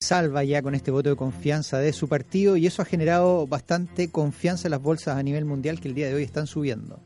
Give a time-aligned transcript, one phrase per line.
[0.00, 4.10] salva ya con este voto de confianza de su partido y eso ha generado bastante
[4.10, 7.00] confianza en las bolsas a nivel mundial que el día de hoy están subiendo.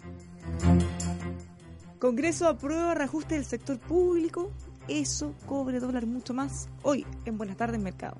[1.99, 4.51] Congreso aprueba reajuste del sector público.
[4.89, 8.17] Eso cobre dólar mucho más hoy en Buenas tardes Mercado.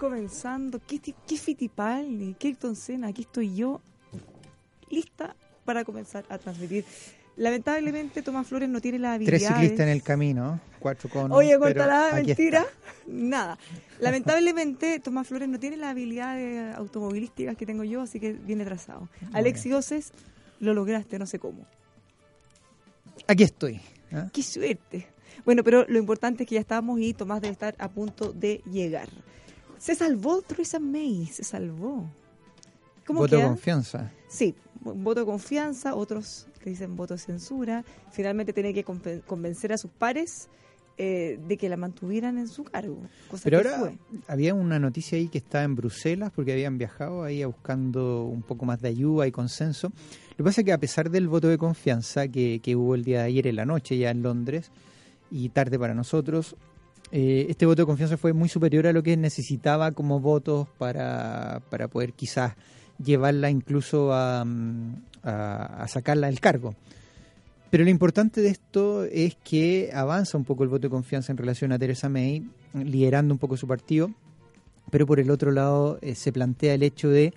[0.05, 0.79] comenzando.
[0.85, 2.35] ¿Qué, qué Fitipaldi?
[2.37, 3.07] ¿Qué Sena?
[3.07, 3.81] Aquí estoy yo,
[4.89, 6.85] lista para comenzar a transmitir.
[7.37, 9.37] Lamentablemente Tomás Flores no tiene la habilidad.
[9.37, 11.31] Tres ciclistas en el camino, cuatro con.
[11.31, 12.65] Oye, la mentira.
[13.07, 13.57] Nada.
[13.99, 19.09] Lamentablemente Tomás Flores no tiene la habilidad automovilística que tengo yo, así que viene trazado.
[19.33, 20.13] Alexi Oces,
[20.59, 21.65] lo lograste, no sé cómo.
[23.27, 23.81] Aquí estoy.
[24.13, 24.29] ¿ah?
[24.31, 25.07] Qué suerte.
[25.43, 28.61] Bueno, pero lo importante es que ya estamos y Tomás debe estar a punto de
[28.71, 29.09] llegar.
[29.77, 32.05] Se salvó Theresa May, se salvó.
[33.05, 34.11] ¿Cómo voto de confianza.
[34.27, 37.85] Sí, voto de confianza, otros que dicen voto de censura.
[38.11, 40.49] Finalmente tiene que convencer a sus pares
[40.97, 42.97] eh, de que la mantuvieran en su cargo.
[43.43, 43.91] Pero ahora
[44.27, 48.65] había una noticia ahí que está en Bruselas porque habían viajado ahí buscando un poco
[48.65, 49.89] más de ayuda y consenso.
[49.89, 53.03] Lo que pasa es que a pesar del voto de confianza que, que hubo el
[53.03, 54.71] día de ayer en la noche ya en Londres
[55.29, 56.55] y tarde para nosotros,
[57.11, 61.61] eh, este voto de confianza fue muy superior a lo que necesitaba como votos para,
[61.69, 62.53] para poder quizás
[63.03, 64.93] llevarla incluso mm,
[65.23, 66.75] a, sacarla del cargo.
[67.69, 71.37] Pero lo importante de esto es que avanza un poco el voto de confianza en
[71.37, 74.11] relación a Theresa May, liderando un poco su partido,
[74.91, 77.33] pero por el otro lado eh, se plantea el hecho de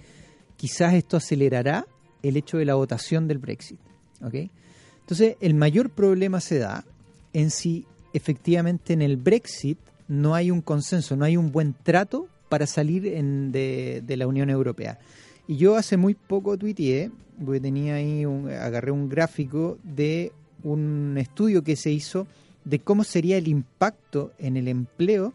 [0.56, 1.86] quizás esto acelerará
[2.22, 3.80] el hecho de la votación del Brexit.
[4.22, 4.50] ¿okay?
[5.00, 6.84] Entonces, el mayor problema se da
[7.32, 12.28] en si efectivamente en el Brexit no hay un consenso, no hay un buen trato
[12.48, 14.98] para salir de, la Unión Europea.
[15.46, 17.10] Y yo hace muy poco tuiteé,
[17.44, 20.32] porque tenía ahí, agarré un gráfico de
[20.62, 22.26] un estudio que se hizo
[22.64, 25.32] de cómo sería el impacto en el empleo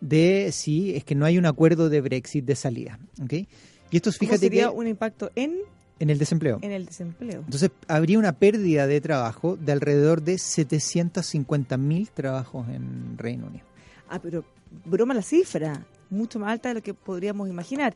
[0.00, 2.98] de si es que no hay un acuerdo de Brexit de salida.
[3.22, 3.46] ¿okay?
[3.90, 5.58] Y esto fíjate sería un impacto en
[6.02, 6.58] en el desempleo.
[6.62, 7.42] En el desempleo.
[7.44, 13.64] Entonces, habría una pérdida de trabajo de alrededor de 750.000 trabajos en Reino Unido.
[14.08, 14.44] Ah, pero
[14.84, 17.94] broma la cifra, mucho más alta de lo que podríamos imaginar.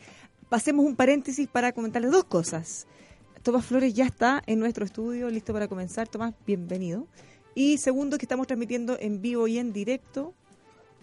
[0.49, 2.87] Pasemos un paréntesis para comentarles dos cosas.
[3.43, 6.07] Tomás Flores ya está en nuestro estudio, listo para comenzar.
[6.07, 7.09] Tomás, bienvenido.
[7.57, 10.33] Y segundo, que estamos transmitiendo en vivo y en directo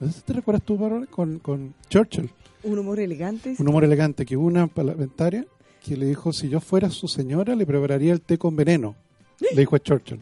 [0.00, 0.78] No sé si te recuerdas tú,
[1.10, 2.30] con, con Churchill.
[2.64, 3.54] Un humor elegante.
[3.58, 5.46] Un humor elegante, que una parlamentaria
[5.84, 8.96] que le dijo, si yo fuera su señora, le prepararía el té con veneno.
[9.38, 10.20] Le dijo a Churchill.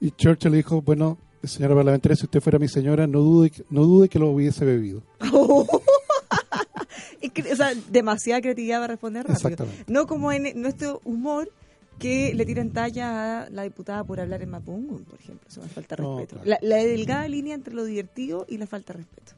[0.00, 3.84] Y Churchill le dijo, bueno, señora parlamentaria, si usted fuera mi señora, no dude, no
[3.84, 5.02] dude que lo hubiese bebido.
[5.20, 5.66] o
[7.56, 9.66] sea, demasiada creatividad para responder rápido.
[9.86, 11.50] No como en nuestro humor
[11.98, 15.48] que le tiran talla a la diputada por hablar en Mapungun, por ejemplo.
[15.48, 16.40] Eso me falta respeto.
[16.44, 19.32] la, delgada línea entre lo divertido y la falta de respeto.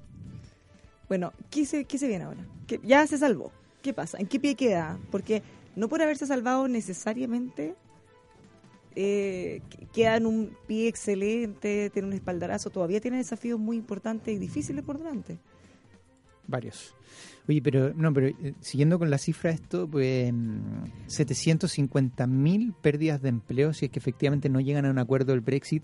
[1.09, 2.45] Bueno, ¿qué se, qué se viene ahora?
[2.83, 3.53] Ya se salvó.
[3.83, 4.19] ¿Qué pasa?
[4.19, 4.99] ¿En qué pie queda?
[5.11, 5.43] Porque
[5.77, 7.75] no por haberse salvado necesariamente
[9.01, 9.63] eh,
[9.93, 14.85] queda en un pie excelente, tiene un espaldarazo, todavía tiene desafíos muy importantes y difíciles
[14.85, 15.39] por delante.
[16.49, 16.95] Varios.
[17.49, 20.33] Oye, pero no, pero eh, siguiendo con la cifra esto, pues
[21.07, 25.41] 750 mil pérdidas de empleo si es que efectivamente no llegan a un acuerdo del
[25.41, 25.83] Brexit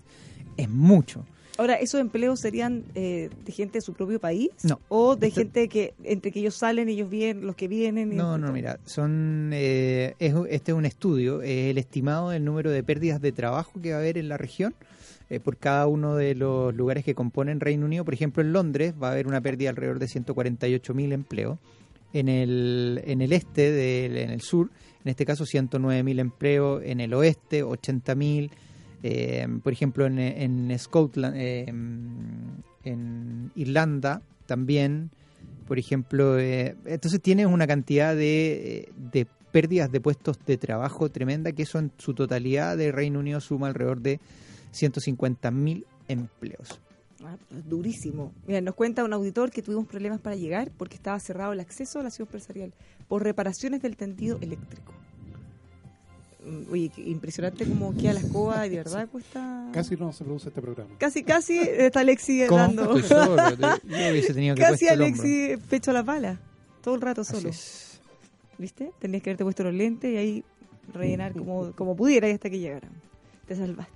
[0.57, 1.25] es mucho.
[1.57, 4.49] Ahora, ¿esos empleos serían eh, de gente de su propio país?
[4.63, 4.79] No.
[4.89, 8.15] ¿O de gente que entre que ellos salen, ellos vienen, los que vienen?
[8.15, 12.83] no, no, mira, son eh, este es un estudio, es el estimado del número de
[12.83, 14.75] pérdidas de trabajo que va a haber en la región
[15.29, 18.05] eh, por cada uno de los lugares que componen Reino Unido.
[18.05, 21.59] Por ejemplo, en Londres va a haber una pérdida alrededor de 148.000 empleos.
[22.13, 24.69] En el, en el este, del, en el sur,
[25.03, 26.81] en este caso 109.000 empleos.
[26.85, 28.51] En el oeste, 80.000
[29.07, 35.11] eh, por ejemplo, en, en Scotland, eh, en Irlanda también,
[35.67, 41.51] por ejemplo, eh, entonces tienes una cantidad de, de, pérdidas de puestos de trabajo tremenda
[41.51, 44.19] que eso en su totalidad de Reino Unido suma alrededor de
[44.75, 46.79] 150.000 empleos.
[47.23, 48.33] Ah, durísimo.
[48.45, 51.99] Mira, nos cuenta un auditor que tuvimos problemas para llegar porque estaba cerrado el acceso
[51.99, 52.73] a la ciudad empresarial
[53.07, 54.93] por reparaciones del tendido eléctrico.
[56.45, 59.69] Mm, oye, impresionante como queda la escoba y de verdad cuesta...
[59.71, 60.91] Casi no se produce este programa.
[60.99, 62.93] Casi, casi está Alexi dando...
[64.57, 66.39] casi Alexi pecho a la pala.
[66.81, 67.49] Todo el rato solo.
[68.57, 68.91] ¿Viste?
[68.99, 70.43] Tenías que haberte puesto los lentes y ahí
[70.93, 72.87] rellenar como, como pudiera y hasta que llegara.
[73.47, 73.94] Te salvaste.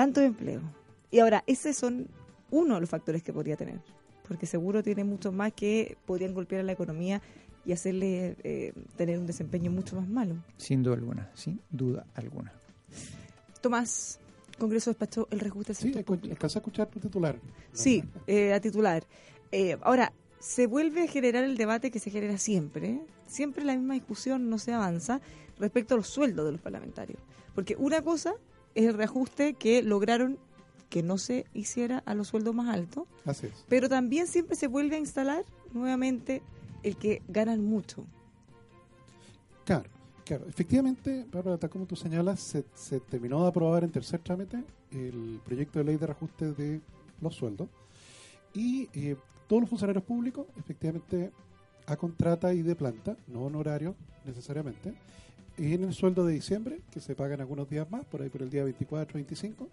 [0.00, 0.62] Tanto empleo.
[1.10, 2.08] Y ahora, esos son
[2.50, 3.82] uno de los factores que podría tener.
[4.26, 7.20] Porque seguro tiene muchos más que podrían golpear a la economía
[7.66, 10.36] y hacerle eh, tener un desempeño mucho más malo.
[10.56, 12.50] Sin duda alguna, sin duda alguna.
[13.60, 14.18] Tomás,
[14.58, 17.38] Congreso despachó el reajuste Sí, alcanza a escuchar tu titular.
[17.74, 19.04] Sí, eh, a titular.
[19.52, 23.92] Eh, ahora, se vuelve a generar el debate que se genera siempre, siempre la misma
[23.92, 25.20] discusión no se avanza
[25.58, 27.20] respecto a los sueldos de los parlamentarios.
[27.54, 28.32] Porque una cosa
[28.80, 30.38] es el reajuste que lograron
[30.88, 33.64] que no se hiciera a los sueldos más altos, Así es.
[33.68, 36.42] pero también siempre se vuelve a instalar nuevamente
[36.82, 38.04] el que ganan mucho.
[39.64, 39.88] Claro,
[40.24, 40.46] claro.
[40.48, 42.40] Efectivamente, Bárbara, tal como tú señalas,
[42.74, 46.80] se, terminó de aprobar en tercer trámite el proyecto de ley de reajuste de
[47.20, 47.68] los sueldos
[48.52, 49.16] y eh,
[49.46, 51.30] todos los funcionarios públicos, efectivamente,
[51.86, 53.94] a contrata y de planta, no honorario
[54.24, 54.94] necesariamente,
[55.60, 58.50] en el sueldo de diciembre, que se pagan algunos días más, por ahí por el
[58.50, 59.68] día 24 25,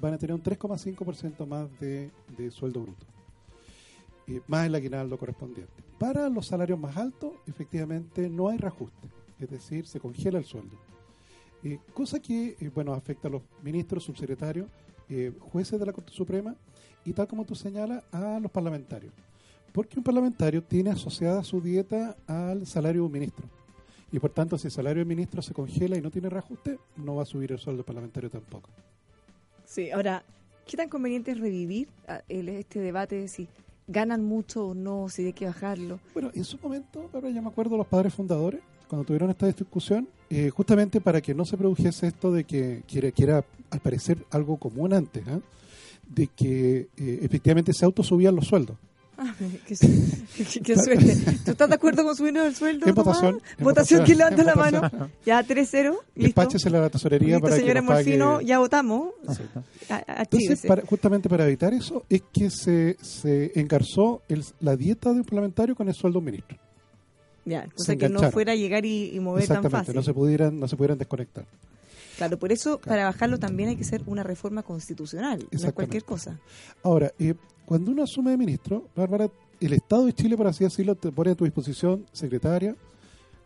[0.00, 2.10] van a tener un 3,5% más de,
[2.50, 3.06] sueldo bruto
[4.46, 5.72] más el aguinaldo correspondiente.
[5.98, 9.08] Para los salarios más altos, efectivamente, no hay reajuste,
[9.40, 10.76] es decir, se congela el sueldo.
[11.92, 14.68] Cosa que, eh, bueno, afecta a los ministros, subsecretarios,
[15.08, 16.54] eh, jueces de la Corte Suprema
[17.04, 19.12] y tal como tú señalas, a los parlamentarios.
[19.72, 23.59] Porque un parlamentario tiene asociada su dieta al salario de un ministro.
[24.12, 27.16] Y por tanto, si el salario del ministro se congela y no tiene reajuste, no
[27.16, 28.70] va a subir el sueldo parlamentario tampoco.
[29.64, 30.24] Sí, ahora,
[30.66, 33.48] ¿qué tan conveniente es revivir ah, este debate de si
[33.90, 35.98] ganan mucho o no, si hay que bajarlo.
[36.14, 40.50] Bueno, en su momento, ya me acuerdo los padres fundadores, cuando tuvieron esta discusión, eh,
[40.50, 44.92] justamente para que no se produjese esto de que quiera, quiera al parecer algo común
[44.92, 45.40] antes, ¿eh?
[46.08, 48.76] de que eh, efectivamente se autosubían los sueldos.
[49.22, 49.34] Ah,
[49.66, 51.14] qué, suerte.
[51.44, 52.86] ¿Tú estás de acuerdo con subirnos el sueldo?
[52.86, 53.42] En votación.
[53.58, 54.80] votación, que levanta la mano.
[55.26, 55.94] Ya 3-0.
[56.14, 59.10] Despáchese la tesorería para señora que Morfino, ya votamos.
[59.88, 65.24] Entonces, justamente para evitar eso, es que se, se engarzó el, la dieta de un
[65.24, 66.58] parlamentario con el sueldo de un ministro.
[67.44, 69.94] Ya, cosa que no fuera a llegar y, y mover tan fácil.
[69.94, 71.44] no se pudieran, no se pudieran desconectar.
[72.16, 76.04] Claro, por eso para bajarlo también hay que hacer una reforma constitucional, no es cualquier
[76.04, 76.38] cosa.
[76.82, 77.34] Ahora, eh,
[77.70, 81.30] cuando uno asume de ministro, Bárbara, el Estado de Chile, por así decirlo, te pone
[81.30, 82.74] a tu disposición secretaria,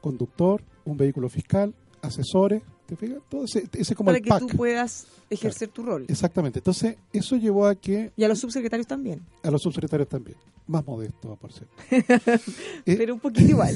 [0.00, 3.18] conductor, un vehículo fiscal, asesores, ¿te fijas?
[3.28, 4.40] Todo ese, ese como para el que pack.
[4.40, 6.06] tú puedas ejercer tu rol.
[6.08, 6.60] Exactamente.
[6.60, 10.86] Entonces, eso llevó a que Y a los subsecretarios también, a los subsecretarios también, más
[10.86, 11.74] modestos, por cierto.
[11.90, 13.74] Eh, pero un poquito igual.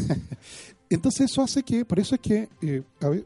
[0.88, 2.82] Entonces eso hace que, por eso es que eh,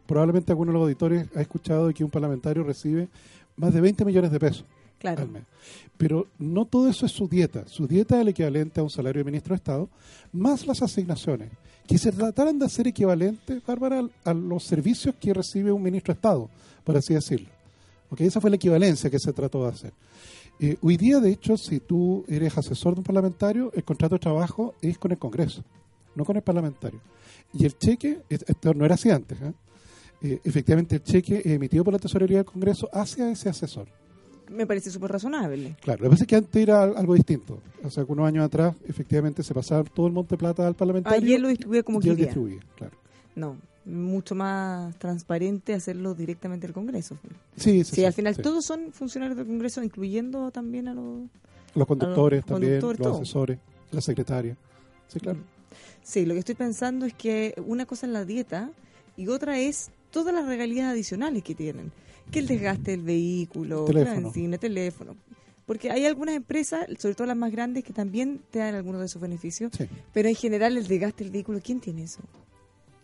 [0.06, 3.08] probablemente alguno de los auditores ha escuchado que un parlamentario recibe
[3.54, 4.64] más de 20 millones de pesos
[5.02, 5.28] Claro.
[5.98, 7.64] Pero no todo eso es su dieta.
[7.66, 9.88] Su dieta es el equivalente a un salario de ministro de Estado,
[10.32, 11.50] más las asignaciones,
[11.86, 16.18] que se trataran de hacer equivalentes, Bárbara, a los servicios que recibe un ministro de
[16.18, 16.48] Estado,
[16.84, 17.48] por así decirlo.
[18.10, 18.20] ¿Ok?
[18.22, 19.92] Esa fue la equivalencia que se trató de hacer.
[20.60, 24.20] Eh, hoy día, de hecho, si tú eres asesor de un parlamentario, el contrato de
[24.20, 25.64] trabajo es con el Congreso,
[26.14, 27.00] no con el parlamentario.
[27.52, 29.52] Y el cheque, es- esto no era así antes, ¿eh?
[30.24, 33.88] Eh, efectivamente el cheque emitido por la Tesorería del Congreso hacia ese asesor.
[34.52, 35.76] Me parece súper razonable.
[35.80, 37.60] Claro, lo que pasa es que antes era al- algo distinto.
[37.82, 41.18] O sea, que unos años atrás, efectivamente, se pasaba todo el monte plata al parlamentario.
[41.20, 42.24] Ayer lo distribuía como y él quería.
[42.26, 42.96] distribuía, claro.
[43.34, 47.16] No, mucho más transparente hacerlo directamente al Congreso.
[47.56, 48.42] Sí, sí, Sí, al final sí.
[48.42, 51.22] todos son funcionarios del Congreso, incluyendo también a los...
[51.74, 53.22] Los conductores los también, conductores, los todo.
[53.22, 53.58] asesores,
[53.90, 54.56] la secretaria.
[55.08, 55.38] Sí, claro.
[56.02, 58.70] Sí, lo que estoy pensando es que una cosa es la dieta
[59.16, 61.90] y otra es todas las regalías adicionales que tienen.
[62.32, 64.20] Que el desgaste del vehículo, la Teléfono.
[64.22, 65.16] benzina, teléfono.
[65.66, 69.06] Porque hay algunas empresas, sobre todo las más grandes, que también te dan algunos de
[69.06, 69.84] esos beneficios, Sí.
[70.12, 72.20] pero en general el desgaste del vehículo, ¿quién tiene eso?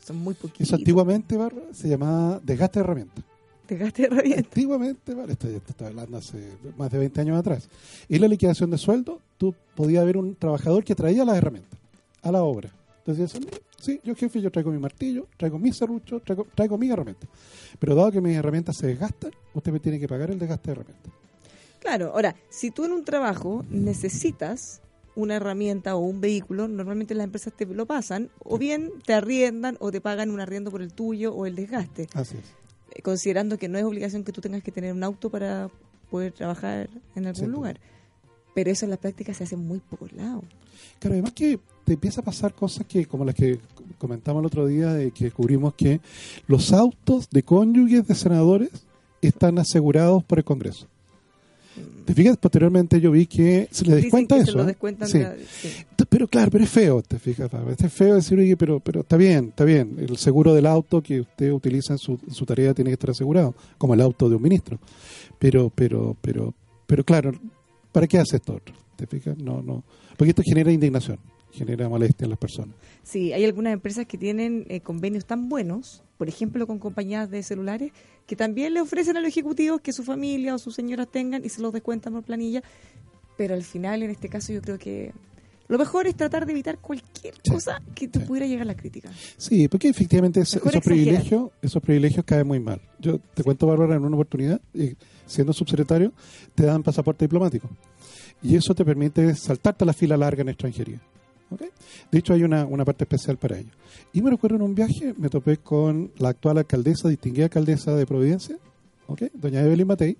[0.04, 0.62] Son muy poquitos.
[0.66, 3.24] Eso antiguamente, Bárbara, se llamaba desgaste de herramientas.
[3.68, 4.44] Desgaste de herramientas.
[4.46, 7.68] Antiguamente, esto ya te estoy hablando hace más de 20 años atrás.
[8.08, 11.78] En la liquidación de sueldo, tú podías ver un trabajador que traía las herramientas
[12.22, 12.70] a la obra.
[13.08, 16.90] Entonces, decían, sí, yo jefe, yo traigo mi martillo, traigo mi serrucho, traigo, traigo mis
[16.90, 17.26] herramientas.
[17.78, 20.72] Pero dado que mis herramientas se desgastan, usted me tiene que pagar el desgaste de
[20.72, 21.12] herramientas.
[21.80, 24.82] Claro, ahora, si tú en un trabajo necesitas
[25.14, 29.78] una herramienta o un vehículo, normalmente las empresas te lo pasan, o bien te arriendan
[29.80, 32.44] o te pagan un arriendo por el tuyo o el desgaste, Así es.
[32.94, 35.70] eh, considerando que no es obligación que tú tengas que tener un auto para
[36.10, 37.80] poder trabajar en algún lugar.
[38.54, 40.44] Pero eso en la práctica se hace en muy pocos lados.
[40.98, 43.58] Claro, además que te empieza a pasar cosas que, como las que
[43.98, 46.00] comentamos el otro día, de que descubrimos que
[46.46, 48.70] los autos de cónyuges de senadores
[49.22, 50.86] están asegurados por el Congreso.
[52.04, 52.36] ¿Te fijas?
[52.38, 54.52] Posteriormente yo vi que se le descuenta que eso.
[54.52, 54.66] se lo ¿eh?
[54.66, 55.22] descuentan Sí.
[56.08, 57.50] Pero claro, pero es feo, te fijas.
[57.78, 59.96] Es feo decir, oye, pero, pero está bien, está bien.
[59.98, 63.10] El seguro del auto que usted utiliza en su, en su tarea tiene que estar
[63.10, 64.78] asegurado, como el auto de un ministro.
[65.38, 66.54] Pero, pero, pero,
[66.86, 67.32] pero claro,
[67.92, 68.74] ¿para qué hace esto otro?
[68.98, 69.38] ¿Te fijas?
[69.38, 69.84] No, no.
[70.16, 71.20] Porque esto genera indignación,
[71.52, 72.74] genera molestia en las personas.
[73.04, 77.44] Sí, hay algunas empresas que tienen eh, convenios tan buenos, por ejemplo con compañías de
[77.44, 77.92] celulares,
[78.26, 81.48] que también le ofrecen a los ejecutivos que su familia o sus señoras tengan y
[81.48, 82.60] se los descuentan por planilla.
[83.36, 85.12] Pero al final, en este caso, yo creo que
[85.68, 88.24] lo mejor es tratar de evitar cualquier Sí, cosa que te sí.
[88.26, 89.10] pudiera llegar a la crítica.
[89.36, 92.80] Sí, porque efectivamente es- esos privilegios, esos privilegios caen muy mal.
[92.98, 96.12] Yo te cuento, Bárbara, en una oportunidad, eh, siendo subsecretario,
[96.56, 97.68] te dan pasaporte diplomático.
[98.42, 101.00] Y eso te permite saltarte la fila larga en extranjería.
[101.50, 101.62] ¿ok?
[102.10, 103.70] De hecho, hay una, una parte especial para ello.
[104.12, 108.06] Y me recuerdo en un viaje, me topé con la actual alcaldesa, distinguida alcaldesa de
[108.06, 108.56] Providencia,
[109.06, 109.22] ¿ok?
[109.34, 110.14] doña Evelyn Matei,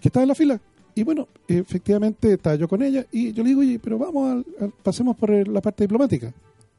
[0.00, 0.60] que estaba en la fila.
[0.94, 4.46] Y bueno, efectivamente estaba yo con ella y yo le digo, oye, pero vamos, al-
[4.60, 6.32] al- pasemos por la parte diplomática.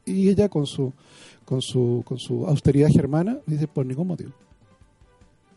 [0.04, 0.92] Y ella con su,
[1.44, 4.30] con su, con su austeridad germana dice, por ningún motivo.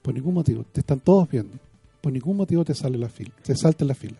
[0.01, 0.63] Por ningún motivo.
[0.71, 1.53] Te están todos viendo.
[2.01, 4.17] Por ningún motivo te sale la fila, te salta la fila.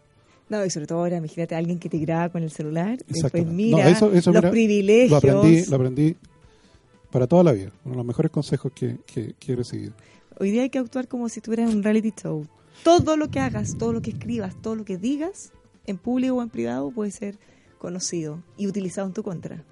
[0.50, 3.46] No, y sobre todo ahora, imagínate a alguien que te graba con el celular, después
[3.46, 5.12] mira No, eso- eso, los mira, privilegios.
[5.12, 6.16] Lo aprendí, lo aprendí
[7.12, 7.72] para toda la vida.
[7.84, 9.94] Uno de los mejores consejos que, que, que he recibido.
[10.40, 12.46] Hoy día hay que actuar como si estuvieras en un reality show.
[12.84, 15.52] Todo lo que hagas, todo lo que escribas, todo lo que digas,
[15.86, 17.38] en público o en privado, puede ser
[17.80, 19.64] conocido y utilizado en tu contra.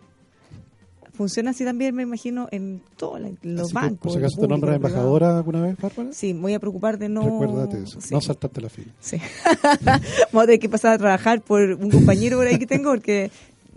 [1.16, 4.00] Funciona así también, me imagino, en todos la- los Así bancos.
[4.00, 7.10] por si acaso te nombras embajadora alguna vez, Bárbara, Sí, me voy a preocupar de
[7.10, 7.22] no...
[7.22, 8.02] recuérdate eso.
[8.02, 8.92] Sí, No saltarte la fila.
[9.00, 9.18] sí.
[10.32, 13.32] Vamos a tener que pasar a trabajar por un compañero por ahí que tengo, porque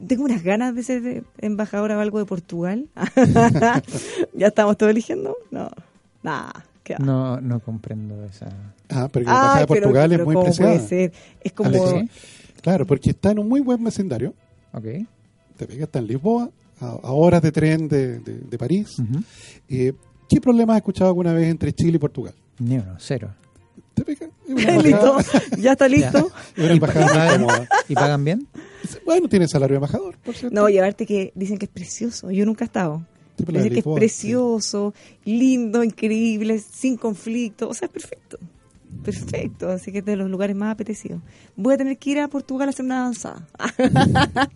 [0.06, 2.86] tengo unas ganas de ser embajadora o algo de Portugal.
[4.34, 5.36] ¿Ya estamos todos eligiendo?
[5.50, 5.70] No,
[6.22, 6.64] nada.
[7.00, 8.46] No, no comprendo esa.
[8.88, 10.72] Ah, pero que la embajada de Portugal pero es muy ¿cómo preciada.
[10.74, 11.12] puede ser?
[11.42, 11.70] Es como...
[12.62, 14.32] Claro, porque está en un muy buen vecindario.
[14.72, 14.84] Ok.
[15.58, 16.48] Te pega, está en Lisboa,
[16.80, 18.96] a, a horas de tren de, de- de París.
[19.68, 19.92] Eh,
[20.28, 22.34] ¿Qué problemas has escuchado alguna vez entre Chile y Portugal?
[22.58, 23.34] Ni uno, cero.
[23.94, 24.04] ¿Te
[24.48, 25.22] embajada,
[25.58, 26.30] ¿Ya está listo?
[27.88, 28.46] ¿Y pagan bien?
[29.04, 30.54] Bueno, tiene salario de embajador, por cierto.
[30.54, 32.30] No, llevarte que dicen que es precioso.
[32.30, 33.04] Yo nunca he estado.
[33.36, 34.94] Dicen que es precioso,
[35.24, 37.68] lindo, increíble, sin conflicto.
[37.68, 38.38] O sea, es perfecto.
[39.04, 39.68] Perfecto.
[39.70, 41.20] Así que es de los lugares más apetecidos.
[41.56, 43.46] Voy a tener que ir a Portugal a hacer una avanzada.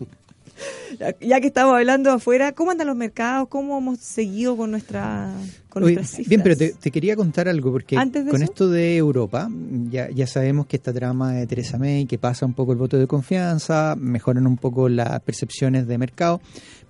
[1.19, 3.47] Ya- que estamos hablando afuera, ¿cómo andan los mercados?
[3.49, 5.33] ¿Cómo hemos seguido con nuestra
[5.69, 6.29] con Oye, nuestras cifras?
[6.29, 8.43] bien, pero te, te quería contar algo, porque con eso.
[8.43, 9.49] esto de Europa,
[9.89, 12.97] ya, ya sabemos que esta trama de Teresa May, que pasa un poco el voto
[12.97, 16.41] de confianza, mejoran un poco las percepciones de mercado,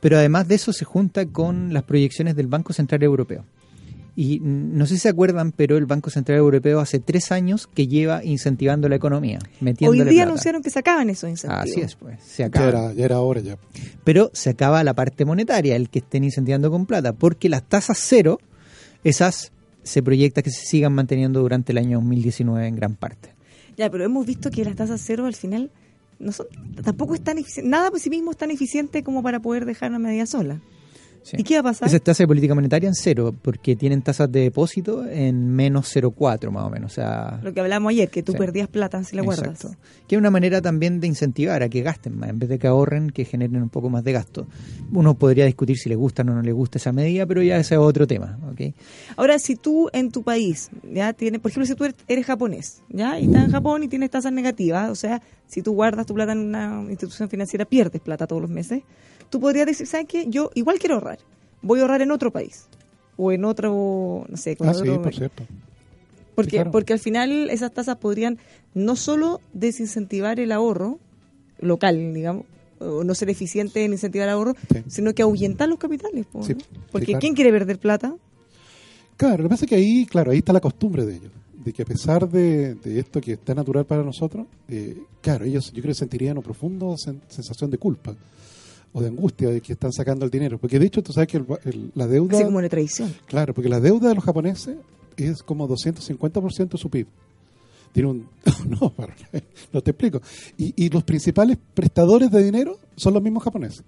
[0.02, 3.46] pero además de eso se junta con las proyecciones del Banco Central Europeo.
[4.16, 7.88] Y no sé si se acuerdan, pero el Banco Central Europeo hace tres años que
[7.88, 10.24] lleva incentivando la economía, Hoy día plata.
[10.24, 11.64] anunciaron que sacaban esos incentivos.
[11.64, 13.58] Así es, pues, se Ya era, ya era hora ya.
[14.04, 17.98] pero se acaba la parte monetaria, el que estén incentivando con plata, porque las tasas
[18.00, 18.40] cero,
[19.04, 19.52] esas
[19.82, 23.30] se proyecta que se sigan manteniendo durante el año 2019 en gran parte.
[23.78, 25.72] Ya, pero hemos visto que las tasas cero al final
[26.20, 26.46] no son,
[26.84, 29.90] tampoco es tan eficiente, nada por sí mismo es tan eficiente como para poder dejar
[29.90, 30.62] una medida sola.
[31.24, 31.38] Sí.
[31.40, 31.88] ¿Y qué va a pasar?
[31.88, 35.88] Esa es tasa de política monetaria en cero, porque tienen tasas de depósito en menos
[35.96, 36.92] 0,4 más o menos.
[36.92, 38.38] O sea, Lo que hablamos ayer, que tú Sí.
[38.38, 39.48] perdías plata si la guardas.
[39.64, 39.78] Exacto.
[40.08, 42.68] Que es una manera también de incentivar a que gasten más, en vez de que
[42.68, 44.48] ahorren, que generen un poco más de gasto.
[44.92, 47.76] Uno podría discutir si le gusta o no le gusta esa medida, pero ya ese
[47.76, 48.38] es otro tema.
[48.52, 48.74] ¿ok?
[49.16, 52.82] Ahora, si tú en tu país, ya tienes, por ejemplo, si tú eres, eres japonés,
[52.90, 56.14] ya, y estás en Japón y tienes tasas negativas, o sea, si tú guardas tu
[56.14, 58.84] plata en una institución financiera, pierdes plata todos los meses,
[59.30, 60.26] tú podrías decir, ¿sabes qué?
[60.28, 61.20] Yo igual quiero ahorrar,
[61.62, 62.66] voy a ahorrar en otro país,
[63.18, 65.44] o en otro, no sé, con Ah, sí, por cierto.
[66.36, 66.72] porque, Sí, claro.
[66.72, 68.38] porque al final esas tasas podrían
[68.74, 71.00] no solo desincentivar el ahorro
[71.60, 72.46] local, digamos,
[72.80, 74.84] o no ser eficiente en incentivar el ahorro, Sí.
[74.88, 76.26] sino que ahuyentar los capitales.
[76.32, 76.56] Porque
[77.06, 77.20] claro.
[77.22, 78.16] ¿quién quiere perder plata?
[79.16, 81.32] Claro, lo que pasa es que ahí, claro, ahí está la costumbre de ellos.
[81.64, 85.68] De que a pesar de, de esto que está natural para nosotros, eh, claro, ellos
[85.72, 88.14] yo creo que sentirían una profunda sen- sensación de culpa
[88.94, 90.58] o de angustia de que están sacando el dinero.
[90.60, 92.36] Porque de hecho, tú sabes que el- el- la deuda...
[92.38, 93.14] Así como una tradición.
[93.26, 94.78] Claro, porque la deuda de los japoneses
[95.18, 97.08] es como 250% de su PIB.
[97.92, 98.28] Tiene un...
[98.70, 98.94] No,
[99.74, 100.22] no te explico.
[100.58, 103.84] Y, y los principales prestadores de dinero son los mismos japoneses,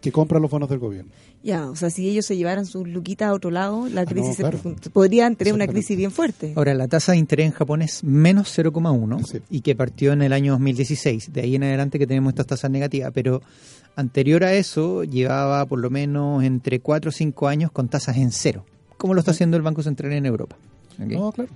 [0.00, 1.10] que compran los bonos del gobierno.
[1.42, 4.10] Ya, o sea, si ellos se llevaran sus luquitas a otro lado, la Ah, no,
[4.10, 6.52] crisis se podrían tener una crisis bien fuerte.
[6.56, 9.38] Ahora, la tasa de interés en Japón es menos 0,1 Sí.
[9.50, 11.32] y que partió en el año 2016.
[11.32, 13.40] De ahí en adelante que tenemos estas tasas negativas, pero
[13.96, 18.30] anterior a eso llevaba por lo menos entre 4 o 5 años con tasas en
[18.32, 18.64] cero,
[18.96, 20.56] como lo está haciendo el Banco Central en Europa.
[20.98, 21.50] No, claro.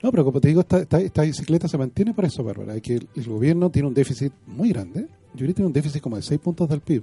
[0.00, 2.76] No, pero como te digo, esta, esta, esta bicicleta se mantiene por eso, Bárbara.
[2.76, 5.00] Es que el, el gobierno tiene un déficit muy grande.
[5.32, 7.02] Yo creo que tiene un déficit como de 6 puntos del PIB.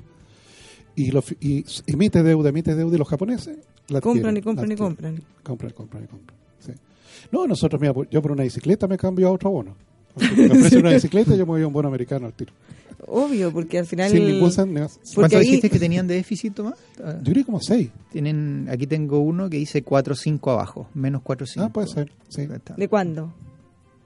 [0.96, 3.58] Y, lo, y emite deuda, emite deuda y los japoneses
[3.90, 4.96] la compran adquieren, y compran la y adquieren.
[4.96, 5.24] compran.
[5.44, 6.38] Compran, compran y compran.
[6.60, 6.72] Sí.
[7.32, 9.76] No, nosotros, mira, yo por una bicicleta me cambio a otro bono.
[10.16, 12.54] Me ofrecen una bicicleta y yo me voy a un bono americano al tiro.
[13.08, 14.10] Obvio, porque al final...
[14.10, 16.76] Sin ningún sen- Porque ¿Cuánto ahí- dijiste que tenían de déficit, Tomás?
[17.04, 17.90] Ah, Yo que como 6.
[18.14, 21.62] Tienen, aquí tengo uno que dice 4,5 abajo, menos 4,5.
[21.62, 22.12] Ah, puede ser.
[22.30, 22.48] Sí.
[22.78, 23.34] ¿De cuándo?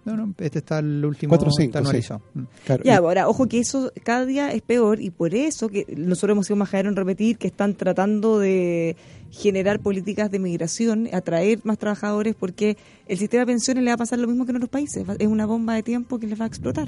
[0.10, 1.36] No, no, este está el último.
[1.38, 2.22] 4,5, está anualizado.
[2.34, 2.42] Mm.
[2.66, 2.84] Claro.
[2.84, 6.34] Ya, Y- ahora, ojo que eso cada día es peor y por eso que nosotros
[6.36, 8.96] hemos sido majaderos en repetir que están tratando de
[9.32, 13.98] generar políticas de migración, atraer más trabajadores porque el sistema de pensiones le va a
[13.98, 16.46] pasar lo mismo que en otros países, es una bomba de tiempo que les va
[16.46, 16.88] a explotar.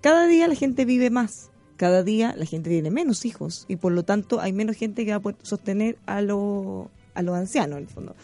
[0.00, 3.92] Cada día la gente vive más, cada día la gente tiene menos hijos y por
[3.92, 7.76] lo tanto hay menos gente que va a poder sostener a, los a los ancianos
[7.78, 8.16] en el fondo.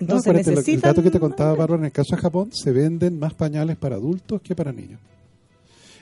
[0.00, 3.18] No, Entonces el dato que te contaba, Bárbara, en el caso de Japón, se venden
[3.18, 4.98] más pañales para adultos que para niños.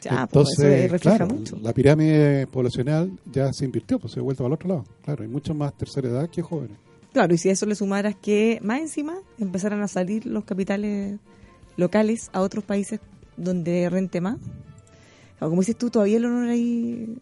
[0.02, 1.58] Ya, pues, eso refleja claro, mucho.
[1.61, 4.84] la pirámide poblacional ya se invirtió, pues se ha vuelto al otro lado.
[5.04, 6.78] Claro, hay mucha más tercera edad que jóvenes.
[7.12, 11.18] Claro, y si a eso le sumaras que más encima empezaran a salir los capitales
[11.76, 13.00] locales a otros países
[13.37, 14.37] donde rente más.
[15.40, 17.16] Como dices tú, todavía el honor ahí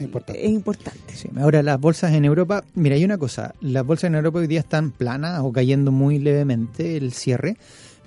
[0.00, 0.44] Es importante.
[0.46, 1.14] es importante.
[1.14, 4.46] Sí, ahora las bolsas en Europa, mira, hay una cosa, las bolsas en Europa hoy
[4.46, 7.56] día están planas o cayendo muy levemente el cierre,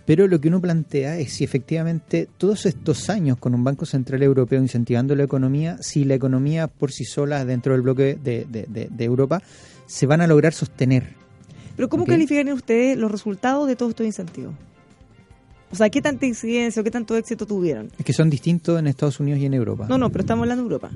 [0.05, 4.21] pero lo que uno plantea es si efectivamente todos estos años con un Banco Central
[4.23, 8.65] Europeo incentivando la economía, si la economía por sí sola dentro del bloque de, de-
[8.67, 9.41] de- de Europa
[9.85, 11.13] se van a lograr sostener.
[11.75, 12.09] Pero ¿cómo Ok.
[12.09, 14.53] calificarían ustedes los resultados de todos estos incentivos?
[15.73, 17.89] O sea, ¿qué tanta incidencia o qué tanto éxito tuvieron?
[17.97, 19.87] Es que son distintos en Estados Unidos y en Europa.
[19.89, 20.91] No, no, pero estamos hablando de Europa.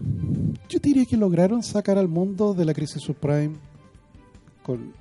[0.69, 3.55] Yo diría que lograron sacar al mundo de la crisis subprime
[4.61, 4.93] con,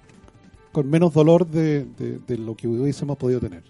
[0.73, 3.63] con menos dolor de, de- de lo que hubiésemos podido tener.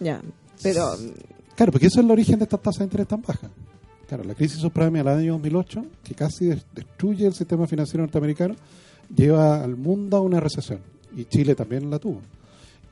[0.00, 0.20] Ya,
[0.62, 0.88] pero
[1.54, 3.50] Claro, porque eso es el origen de estas tasas de interés tan bajas.
[4.08, 8.54] Claro, la crisis subprime al año 2008, que casi des- destruye el sistema financiero norteamericano,
[9.14, 10.80] lleva al mundo a una recesión.
[11.16, 12.20] Y Chile también la tuvo.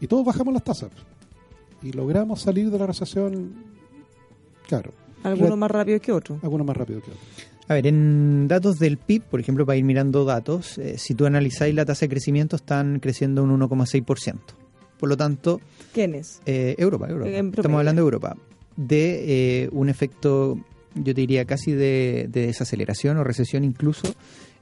[0.01, 0.91] Y todos bajamos las tasas.
[1.85, 3.53] Y logramos salir de la recesión,
[4.67, 4.93] claro,
[5.23, 6.43] algunos más rápidos que otros.
[6.43, 7.25] algunos más rápido que otros.
[7.69, 11.25] A ver, en datos del PIB, por ejemplo, para ir mirando datos, eh, si tú
[11.27, 14.39] analizáis la tasa de crecimiento, están creciendo un 1,6%.
[14.99, 15.61] Por lo tanto,
[15.93, 16.41] ¿Quiénes?
[16.47, 17.29] eh, Europa, Europa.
[17.31, 17.61] En promedio.
[17.61, 18.37] estamos hablando de Europa,
[18.77, 20.59] de eh, un efecto
[20.95, 24.15] yo te diría casi de, de desaceleración o recesión incluso,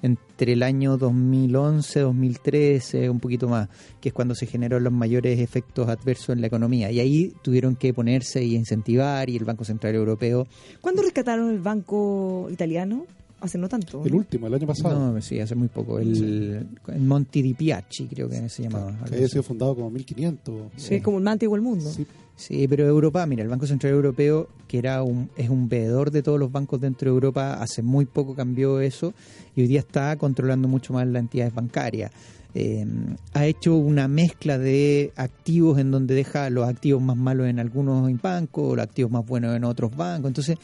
[0.02, 3.68] entre el año 2011, 2013, un poquito más,
[4.00, 6.90] que es cuando se generaron los mayores efectos adversos en la economía.
[6.90, 10.46] Y ahí tuvieron que ponerse y incentivar, y el Banco Central Europeo.
[10.80, 13.06] ¿Cuándo rescataron el banco italiano?
[13.42, 14.04] Hace no tanto.
[14.04, 15.12] El último, el año pasado.
[15.12, 15.98] No, sí, hace muy poco.
[15.98, 18.92] El, el Monti di Piacci, creo que se llamaba.
[19.04, 19.32] que había así.
[19.32, 20.72] sido fundado como 1500.
[20.76, 21.90] Sí, como el más antiguo del mundo.
[21.90, 26.10] Sí, Sí, pero Europa, mira, el Banco Central Europeo, que era un, es un veedor
[26.10, 29.12] de todos los bancos dentro de Europa, hace muy poco cambió eso
[29.54, 32.10] y hoy día está controlando mucho más las entidades bancarias.
[32.54, 32.84] Eh,
[33.32, 38.10] ha hecho una mezcla de activos en donde deja los activos más malos en algunos
[38.20, 40.28] bancos, los activos más buenos en otros bancos.
[40.28, 40.58] Entonces,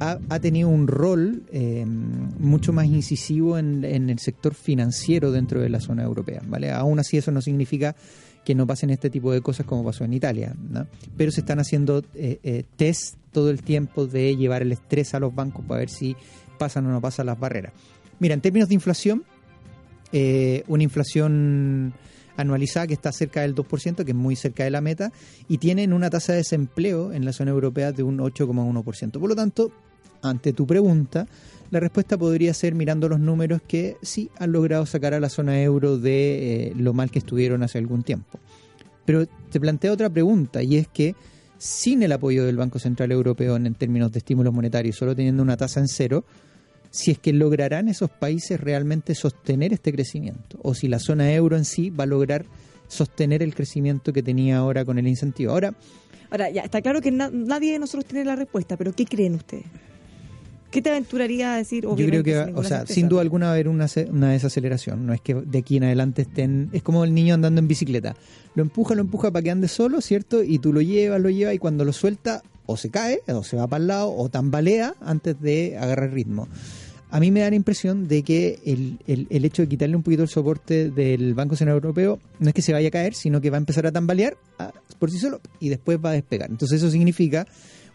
[0.00, 5.68] ha, tenido un rol eh, mucho más incisivo en, en el sector financiero dentro de
[5.68, 6.42] la zona europea.
[6.46, 6.70] ¿vale?
[6.70, 7.96] Aún así, eso no significa
[8.46, 10.54] que no pasen este tipo de cosas como pasó en Italia.
[10.70, 10.86] ¿no?
[11.16, 15.20] Pero se están haciendo eh, eh, test todo el tiempo de llevar el estrés a
[15.20, 16.16] los bancos para ver si
[16.56, 17.72] pasan o no pasan las barreras.
[18.20, 19.24] Mira, en términos de inflación,
[20.12, 21.92] eh, una inflación
[22.36, 25.12] anualizada que está cerca del 2%, que es muy cerca de la meta,
[25.48, 29.18] y tienen una tasa de desempleo en la zona europea de un 8,1%.
[29.18, 29.72] Por lo tanto,
[30.22, 31.26] ante tu pregunta,
[31.70, 35.60] la respuesta podría ser mirando los números que sí han logrado sacar a la zona
[35.62, 38.38] euro de eh, lo mal que estuvieron hace algún tiempo.
[39.04, 41.14] Pero te planteo otra pregunta y es que
[41.58, 45.56] sin el apoyo del Banco Central Europeo en, términos de estímulos monetarios, solo teniendo una
[45.56, 46.24] tasa en cero,
[46.96, 51.56] si es que lograrán esos países realmente sostener este crecimiento o si la zona euro
[51.56, 52.46] en sí va a lograr
[52.88, 55.52] sostener el crecimiento que tenía ahora con el incentivo.
[55.52, 55.74] Ahora,
[56.30, 59.34] Ahora, ya está claro que na- nadie de nosotros tiene la respuesta, pero ¿qué creen
[59.34, 59.64] ustedes?
[60.70, 61.84] ¿Qué te aventuraría a decir?
[61.84, 62.94] Yo creo que, o sea, certeza.
[62.94, 65.06] sin duda alguna va a haber una, una desaceleración.
[65.06, 66.68] No es que de aquí en adelante estén.
[66.72, 68.16] Es como el niño andando en bicicleta.
[68.56, 70.42] Lo empuja, lo empuja para que ande solo, ¿cierto?
[70.42, 73.56] Y tú lo llevas, lo llevas y cuando lo suelta, o se cae, o se
[73.56, 76.48] va para el lado, o tambalea antes de agarrar ritmo.
[77.10, 80.02] A mí me da la impresión de que el, el- el hecho de quitarle un
[80.02, 83.40] poquito el soporte del Banco Central Europeo no es que se vaya a caer, sino
[83.40, 86.50] que va a empezar a tambalear ah, por sí solo y después va a despegar.
[86.50, 87.46] Entonces eso significa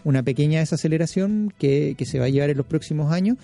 [0.04, 3.38] una pequeña desaceleración que, que se va a llevar en los próximos años,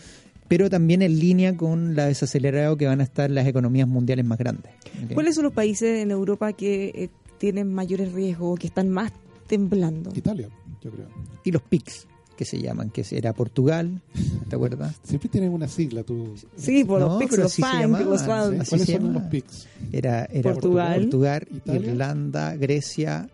[0.48, 4.38] pero también en línea con la desacelerado que van a estar las economías mundiales más
[4.38, 4.72] grandes.
[5.14, 9.12] ¿Cuáles son los países en Europa que eh, tienen mayores riesgos, que están más
[9.48, 10.12] temblando?
[10.16, 10.48] Italia,
[10.82, 11.08] yo creo.
[11.44, 14.02] Y los PICs, que se llaman, que era Portugal,
[14.48, 14.96] ¿te acuerdas?
[15.04, 16.04] Siempre tienen una sigla.
[16.04, 16.36] Tú.
[16.56, 18.28] Sí, por No, los PICs, los así se FANC, llamaban, los sí.
[18.28, 18.62] FANC.
[18.62, 19.68] Así ¿Cuáles se son los PICs?
[19.92, 21.10] Era, era Portugal.
[21.66, 23.28] Irlanda, Grecia,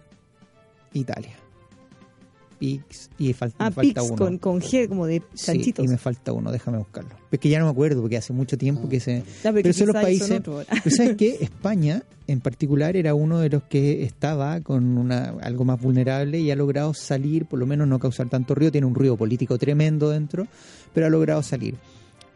[0.94, 1.36] Italia.
[3.20, 4.16] Y fal- Ah, falta PICs uno.
[4.16, 5.86] con, con G, como de Sí, chanchitos.
[5.86, 7.12] y me falta uno, déjame buscarlo.
[7.32, 9.20] Es que ya no me acuerdo porque hace mucho tiempo Ah, que se...
[9.44, 10.42] Ya, pero Pero que son los son países...
[10.44, 11.38] Pero ¿sabes qué?
[11.42, 16.52] España, en particular, era uno de los que estaba con una algo más vulnerable y
[16.52, 18.72] ha logrado salir, por lo menos no causar tanto ruido.
[18.72, 20.48] Tiene un ruido político tremendo dentro,
[20.94, 21.76] pero ha logrado salir.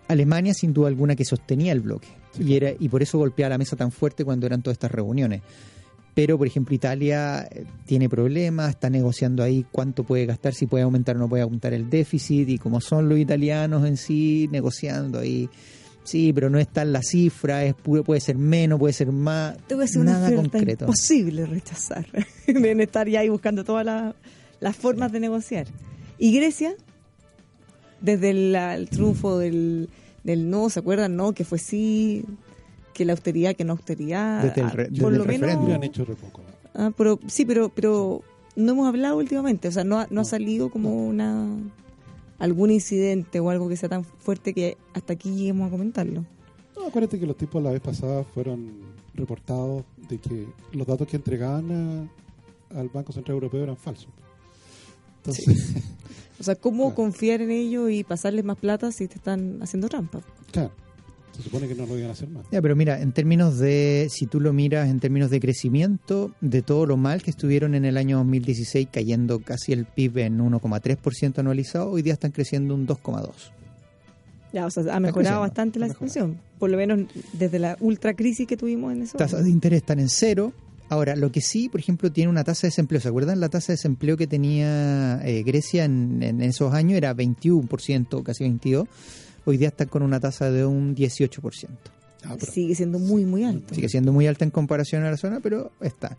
[0.10, 2.08] Alemania, sin duda alguna, que sostenía el bloque.
[2.40, 5.42] Y, era, y por eso golpeaba la mesa tan fuerte cuando eran todas estas reuniones.
[6.18, 10.84] Pero, por ejemplo, Italia eh, tiene problemas, está negociando ahí cuánto puede gastar, si puede
[10.84, 15.20] aumentar o no puede aumentar el déficit, y como son los italianos en sí, negociando
[15.20, 15.48] ahí.
[16.04, 19.58] Sí, pero no está en la cifra, es, pu- puede ser menos, puede ser más,
[19.96, 20.86] una nada oferta concreto.
[20.86, 22.08] imposible rechazar.
[22.48, 24.16] Deben estar ya ahí buscando todas las,
[24.60, 25.68] las formas de negociar.
[26.18, 26.74] ¿Y Grecia?
[28.02, 29.90] Desde el, el triunfo del,
[30.24, 31.16] del no, ¿se acuerdan?
[31.16, 32.24] No, que fue sí,
[32.98, 34.42] que la austeridad, que no austeridad.
[34.44, 35.42] Desde el re- desde por el lo menos.
[35.42, 35.70] referéndum.
[35.70, 36.42] Le han hecho poco.
[36.74, 38.24] Ah, pero, sí, pero, pero
[38.56, 39.68] no hemos hablado últimamente.
[39.68, 41.48] O sea, no ha, no ha No, salido como una
[42.40, 46.26] algún incidente o algo que sea tan fuerte que hasta aquí lleguemos a comentarlo.
[46.76, 48.72] No, acuérdate que los tipos la vez pasada fueron
[49.16, 52.10] reportados de que los datos que entregaban
[52.72, 54.10] a- al Banco Central Europeo eran falsos.
[55.18, 55.74] Entonces,
[56.40, 56.96] O sea, ¿cómo Claro.
[56.96, 60.22] confiar en ellos y pasarles más plata si te están haciendo trampa?
[60.52, 60.72] claro,
[61.38, 62.46] se supone que no lo iban a hacer más.
[62.52, 66.64] Ya, pero mira, en términos de, si tú lo miras en términos de crecimiento, de
[66.64, 71.38] todo lo mal que estuvieron en el año 2016, cayendo casi el PIB en 1,3%
[71.38, 73.32] anualizado, hoy día están creciendo un 2,2%.
[74.52, 76.40] Ya, o sea, ha mejorado bastante la situación.
[76.58, 77.02] Por lo menos
[77.34, 79.18] desde la ultra crisis que tuvimos en eso.
[79.18, 80.54] tasas de interés están en cero.
[80.90, 83.02] Ahora, lo que sí, por ejemplo, tiene una tasa de desempleo.
[83.02, 83.42] ¿Se acuerdan?
[83.42, 88.46] La tasa de desempleo que tenía eh, Grecia en, en esos años era 21%, casi
[88.46, 88.88] 22%.
[89.48, 91.70] Hoy día están con una tasa de un 18%.
[92.26, 93.74] Ah, Sigue siendo muy, muy alto.
[93.74, 96.18] Sigue siendo muy alta en comparación a la zona, pero está.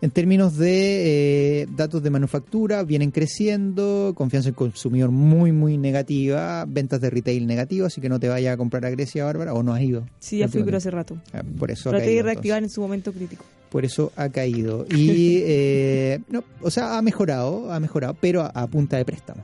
[0.00, 6.64] En términos de eh, datos de manufactura, vienen creciendo, confianza del consumidor muy, muy negativa,
[6.66, 9.62] ventas de retail negativas, así que no te vayas a comprar a Grecia, Bárbara, o
[9.62, 10.06] no has ido.
[10.18, 11.18] Sí, ya fui, pero hace rato.
[11.34, 12.72] Ah, Por eso ha Traté de caído, reactivar entonces.
[12.72, 13.44] en su momento crítico.
[13.68, 14.86] Por eso ha caído.
[14.88, 19.42] Y, eh, no, o sea, ha mejorado, ha mejorado, pero a, a punta de préstamo.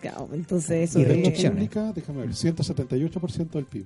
[0.00, 1.52] Claro, entonces eso Y es restricciones.
[1.68, 3.84] pública, déjame ver, 178% del PIB.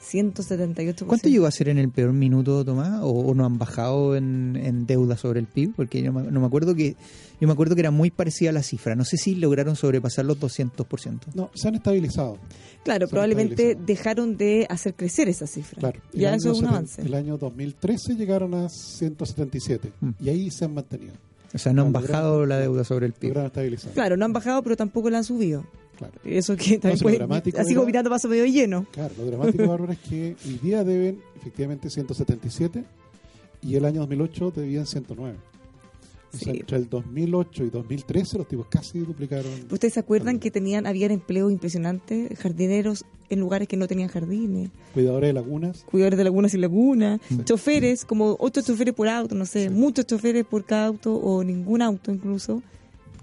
[0.00, 1.06] 178%.
[1.06, 3.00] ¿Cuánto llegó a ser en el peor minuto, Tomás?
[3.02, 5.74] ¿O, o no han bajado en, en deuda sobre el PIB?
[5.74, 6.94] Porque yo me- no me acuerdo que
[7.40, 8.94] yo me acuerdo que era muy parecida a la cifra.
[8.94, 11.20] No sé si lograron sobrepasar los 200%.
[11.34, 12.38] No, se han estabilizado.
[12.84, 13.86] Claro, Se probablemente estabilizado.
[13.86, 15.78] dejaron de hacer crecer esa cifra.
[15.80, 16.00] Claro.
[16.12, 17.02] Ya eso es un avance.
[17.02, 20.10] El año 2013 llegaron a 177 Mm.
[20.20, 21.14] y ahí se han mantenido.
[21.54, 23.32] O sea, no han No, bajado lograron- la deuda sobre el PIB.
[23.94, 25.64] Claro, no han bajado, pero tampoco la han subido.
[25.96, 26.14] Claro.
[26.24, 28.86] Eso que también lo puede, dramático así como mirando paso medio lleno.
[28.92, 32.84] Claro, lo dramático, Bárbara, es que hoy día deben efectivamente 177
[33.62, 35.36] y el año 2008 debían 109.
[36.32, 36.60] O sea, Sí.
[36.60, 39.50] entre el 2008 y 2013 los tipos casi duplicaron.
[39.70, 44.70] ¿Ustedes se acuerdan que tenían, habían empleos impresionantes, jardineros en lugares que no tenían jardines,
[44.94, 45.84] Cuidadores de lagunas.
[45.84, 50.44] cuidadores de lagunas y lagunas, choferes, como ocho choferes por auto, no sé, muchos choferes
[50.44, 52.62] por cada auto o ningún auto incluso?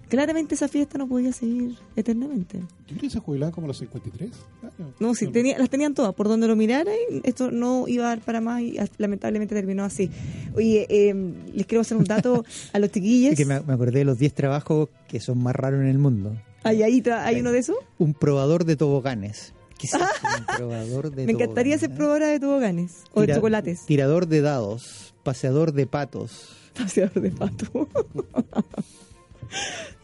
[0.10, 2.60] Claramente esa fiesta no podía seguir eternamente.
[2.60, 4.32] Yo creo que se jubilaban como a los 53
[4.64, 4.94] años.
[5.00, 8.10] No, si tenía, las tenían todas, por donde lo mirara, y esto no iba a
[8.10, 10.10] dar para más y lamentablemente terminó así.
[10.56, 11.14] Oye, eh,
[11.54, 13.32] les quiero hacer un dato a los chiquillos.
[13.34, 15.98] Es que me, me acordé de los 10 trabajos que son más raros en el
[15.98, 16.36] mundo.
[16.64, 17.76] ¿Hay, ahí tra- ¿Hay uno de esos?
[17.98, 19.54] Un probador de toboganes.
[19.78, 20.06] ¿Qué es eso?
[20.40, 21.98] Un probador de Me encantaría ser toboganes?
[21.98, 23.86] probadora de toboganes o de Tira- chocolates.
[23.86, 27.88] Tirador de dados, paseador de patos, Paseador de pato.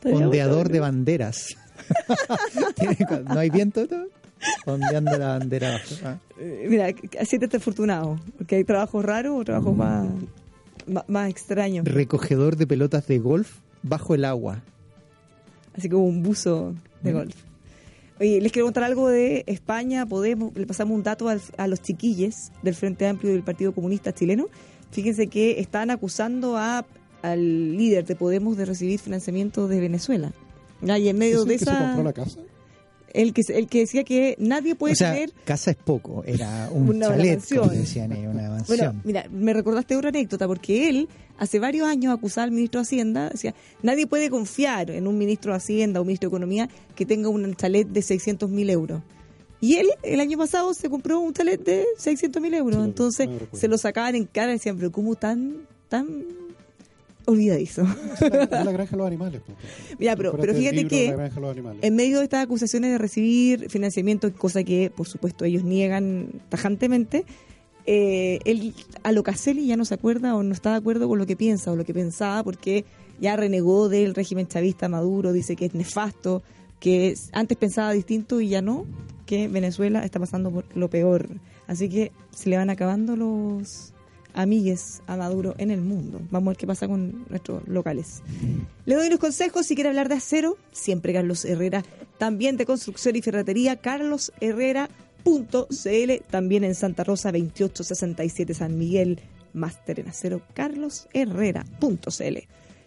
[0.04, 0.69] Ondeador bueno.
[0.73, 1.45] de banderas.
[3.25, 3.88] ¿No hay viento?
[3.88, 4.08] todo?
[4.65, 5.95] Ondeando la bandera abajo.
[6.04, 6.17] Ah.
[6.39, 6.88] Eh, Mira,
[7.25, 10.08] siéntete afortunado, porque hay trabajos raros o trabajos más,
[10.88, 11.86] más, más extraños.
[11.86, 14.62] Recogedor de pelotas de golf bajo el agua.
[15.77, 16.73] Así como un buzo
[17.04, 17.15] de Mm.
[17.15, 17.36] golf.
[18.19, 20.06] Oye, les quiero contar algo de España.
[20.06, 24.13] Podemos, le pasamos un dato al- a los chiquilles del Frente Amplio del Partido Comunista
[24.13, 24.47] Chileno.
[24.91, 26.86] Fíjense que están acusando a,
[27.21, 30.31] al líder de Podemos de recibir financiamiento de Venezuela.
[30.81, 31.86] Y en medio ¿Es de el que se esa.
[31.86, 32.39] compró la casa?
[33.13, 35.34] El que, el que decía que nadie puede o sea, tener.
[35.43, 38.77] casa es poco, era un Una chalet, como decían ellos, una mansión.
[38.77, 42.84] Bueno, mira, me recordaste una anécdota porque él hace varios años acusaba al ministro de
[42.84, 43.53] Hacienda, decía,
[43.84, 47.53] nadie puede confiar en un ministro de Hacienda o ministro de Economía que tenga un
[47.55, 49.01] chalet de 600 mil euros.
[49.60, 53.27] Y él el año pasado se compró un chalet de 600 mil euros, Sí, entonces
[53.27, 56.23] no se lo sacaban en cara y decían, pero ¿cómo tan, tan
[57.32, 57.82] olvidadizo?
[58.22, 59.41] Es la, es la granja de los animales.
[59.46, 59.58] pues.
[60.00, 61.15] Ya, pero- fíjate que.
[61.82, 67.26] En medio de estas acusaciones de recibir financiamiento, cosa que por supuesto ellos niegan tajantemente,
[67.86, 71.17] eh, él a lo Caselli ya no se acuerda o no está de acuerdo con
[71.17, 72.86] lo que piensa o lo que pensaba porque
[73.20, 76.44] ya renegó del régimen chavista Maduro, dice que es nefasto,
[76.80, 78.86] que es- antes pensaba distinto y ya no,
[79.26, 81.28] que Venezuela está pasando por lo peor.
[81.67, 83.90] Así que se le van acabando los
[84.34, 86.22] amigues a Maduro en el mundo.
[86.32, 88.22] Vamos a ver qué pasa con nuestros locales.
[88.86, 91.84] Le doy unos consejos si quiere hablar de acero, siempre Carlos Herrera,
[92.17, 99.20] también de construcción y ferretería, carlosherrera.cl, también en Santa Rosa 2867 San Miguel,
[99.54, 102.38] máster en acero, carlosherrera.cl.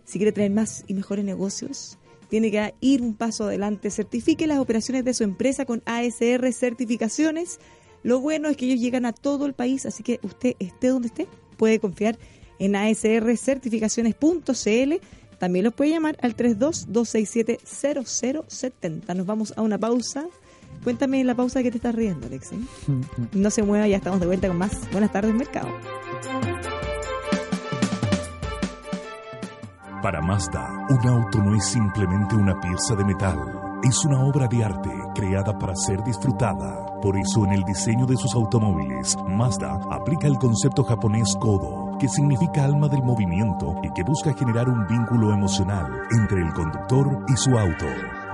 [0.05, 4.59] Si quiere tener más y mejores negocios, tiene que ir un paso adelante, certifique las
[4.59, 7.59] operaciones de su empresa con ASR Certificaciones.
[8.05, 11.09] Lo bueno es que ellos llegan a todo el país, así que usted esté donde
[11.09, 12.19] esté, puede confiar
[12.59, 14.95] en asrcertificaciones.cl.
[15.39, 19.17] También los puede llamar al 32-267-0070.
[19.17, 20.27] Nos vamos a una pausa.
[20.85, 22.57] Cuéntame en la pausa de qué te estás riendo, Alexi.
[23.33, 24.79] No se mueva, ya estamos de vuelta con más.
[24.93, 25.71] Buenas tardes, mercado.
[30.03, 33.39] Para Mazda, un auto no es simplemente una pieza de metal,
[33.85, 36.87] es una obra de arte creada para ser disfrutada.
[37.03, 42.09] Por eso en el diseño de sus automóviles, Mazda aplica el concepto japonés Kodo, que
[42.09, 47.37] significa alma del movimiento y que busca generar un vínculo emocional entre el conductor y
[47.37, 47.87] su auto.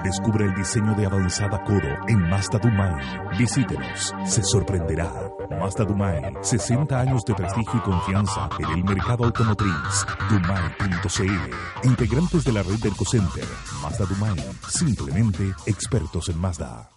[0.05, 2.95] Descubra el diseño de avanzada Kodo en Mazda Dumai.
[3.37, 5.30] Visítenos, se sorprenderá.
[5.49, 10.07] Mazda Dumai, 60 años de prestigio y confianza en el mercado automotriz.
[10.29, 13.45] Dumai.cl, integrantes de la red del Center.
[13.83, 14.37] Mazda Dumai,
[14.69, 16.91] simplemente expertos en Mazda.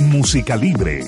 [0.00, 1.04] Música Libre.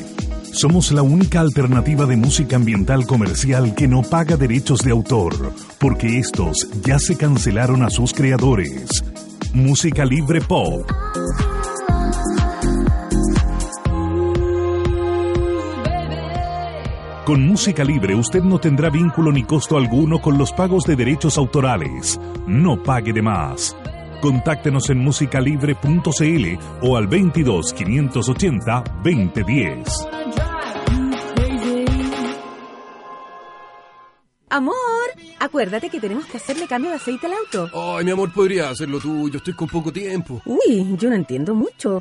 [0.53, 6.19] Somos la única alternativa de música ambiental comercial que no paga derechos de autor, porque
[6.19, 9.03] estos ya se cancelaron a sus creadores.
[9.55, 10.91] Música Libre Pop.
[17.25, 21.39] Con música libre usted no tendrá vínculo ni costo alguno con los pagos de derechos
[21.39, 22.19] autorales.
[22.49, 23.77] No pague de más.
[24.21, 30.09] Contáctenos en musicalibre.cl o al 22 580 2010.
[34.51, 34.75] Amor,
[35.43, 37.69] Acuérdate que tenemos que hacerle cambio de aceite al auto.
[37.97, 39.29] Ay, mi amor, podría hacerlo tú.
[39.29, 40.41] Yo estoy con poco tiempo.
[40.47, 42.01] Uy, yo no entiendo mucho.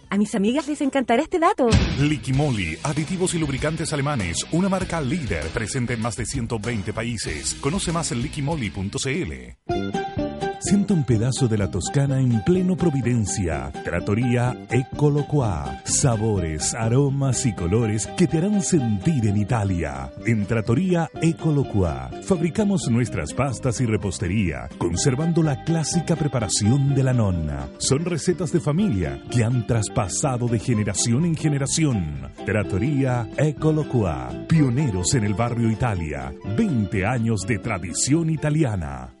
[0.11, 1.69] A mis amigas les encantará este dato.
[1.97, 7.53] Liquimoli, aditivos y lubricantes alemanes, una marca líder presente en más de 120 países.
[7.61, 10.20] Conoce más en liquimoli.cl.
[10.61, 13.71] Sienta un pedazo de la Toscana en pleno Providencia.
[13.83, 15.81] Trattoria Ecoloqua.
[15.85, 20.11] Sabores, aromas y colores que te harán sentir en Italia.
[20.23, 27.67] En Trattoria Ecoloqua fabricamos nuestras pastas y repostería, conservando la clásica preparación de la nonna.
[27.79, 32.31] Son recetas de familia que han traspasado de generación en generación.
[32.45, 34.29] Trattoria Ecoloqua.
[34.47, 36.31] Pioneros en el barrio Italia.
[36.55, 39.20] 20 años de tradición italiana.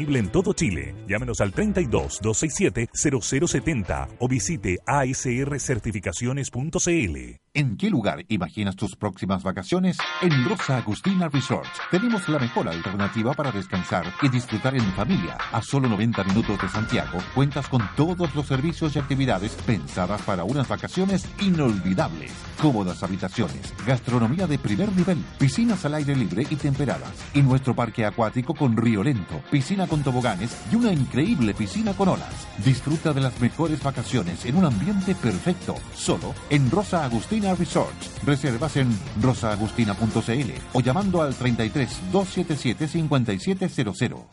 [0.09, 0.95] en todo Chile.
[1.07, 7.41] Llámenos al 32 267 0070 o visite asrcertificaciones.cl.
[7.53, 9.97] ¿En qué lugar imaginas tus próximas vacaciones?
[10.21, 11.67] En Rosa Agustina Resort.
[11.91, 15.37] Tenemos la mejor alternativa para descansar y disfrutar en familia.
[15.51, 20.45] A solo 90 minutos de Santiago, cuentas con todos los servicios y actividades pensadas para
[20.45, 22.31] unas vacaciones inolvidables.
[22.61, 27.11] Cómodas habitaciones, gastronomía de primer nivel, piscinas al aire libre y temperadas.
[27.33, 32.07] Y nuestro parque acuático con río lento, piscina con toboganes y una increíble piscina con
[32.07, 32.47] olas.
[32.63, 37.93] Disfruta de las mejores vacaciones en un ambiente perfecto, solo en Rosa Agustina Resort.
[38.23, 38.87] Reservas en
[39.21, 44.25] rosaagustina.cl o llamando al 33 277 5700.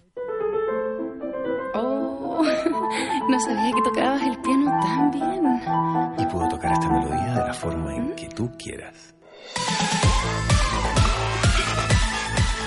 [1.74, 2.42] Oh,
[3.28, 5.28] no sabía que tocabas el piano tan bien.
[6.18, 9.14] Y puedo tocar esta melodía de la forma en que tú quieras.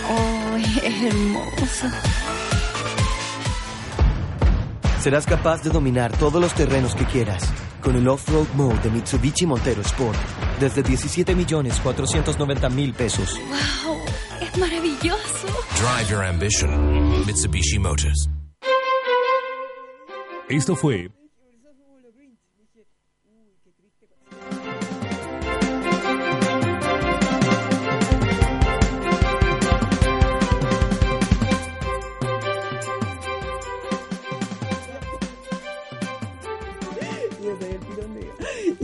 [0.10, 1.88] Oh, es hermoso.
[5.02, 7.42] Serás capaz de dominar todos los terrenos que quieras
[7.82, 10.16] con el Off-Road Mode de Mitsubishi Montero Sport
[10.60, 13.36] desde 17 millones 490 mil pesos.
[13.50, 13.98] ¡Wow!
[14.40, 15.48] ¡Es maravilloso!
[15.80, 17.26] Drive your ambition.
[17.26, 18.30] Mitsubishi Motors.
[20.48, 21.10] Esto fue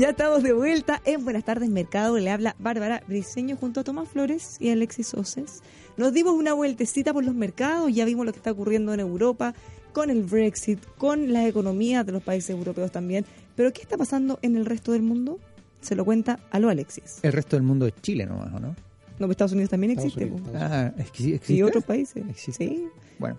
[0.08, 2.18] Ya estamos de vuelta en Buenas tardes Mercado.
[2.18, 5.62] Le habla Bárbara Briseño junto a Tomás Flores y Alexis Oses.
[5.98, 9.54] Nos dimos una vueltecita por los mercados, ya vimos lo que está ocurriendo en Europa
[9.92, 13.26] con el Brexit, con las economías de los países europeos también.
[13.58, 15.42] Pero ¿qué está pasando en el resto del mundo?
[15.82, 17.20] Se lo cuenta a lo Alexis.
[17.22, 18.78] El resto del mundo es Chile nomás, ¿o no?
[19.20, 20.24] No, Estados Unidos también existe.
[20.24, 21.52] Unidos, ah, ¿existe?
[21.54, 22.24] Y otros países.
[22.30, 22.66] ¿Existe?
[22.66, 22.88] Sí.
[23.20, 23.36] Bueno,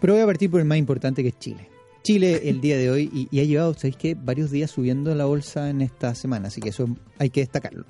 [0.00, 1.75] pero voy a partir por el más importante que es Chile.
[2.06, 4.14] Chile el día de hoy y, ha llevado, ¿sabéis qué?
[4.14, 6.86] Varios días subiendo la bolsa en esta semana, así que eso
[7.18, 7.84] hay que destacarlo.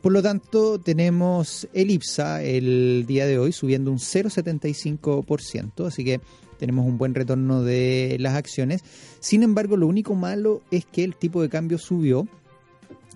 [0.00, 6.20] Por lo tanto, tenemos el IPSA el día de hoy subiendo un 0,75%, así que
[6.58, 8.82] tenemos un buen retorno de las acciones.
[9.20, 12.26] Sin embargo, lo único malo es que el tipo de cambio subió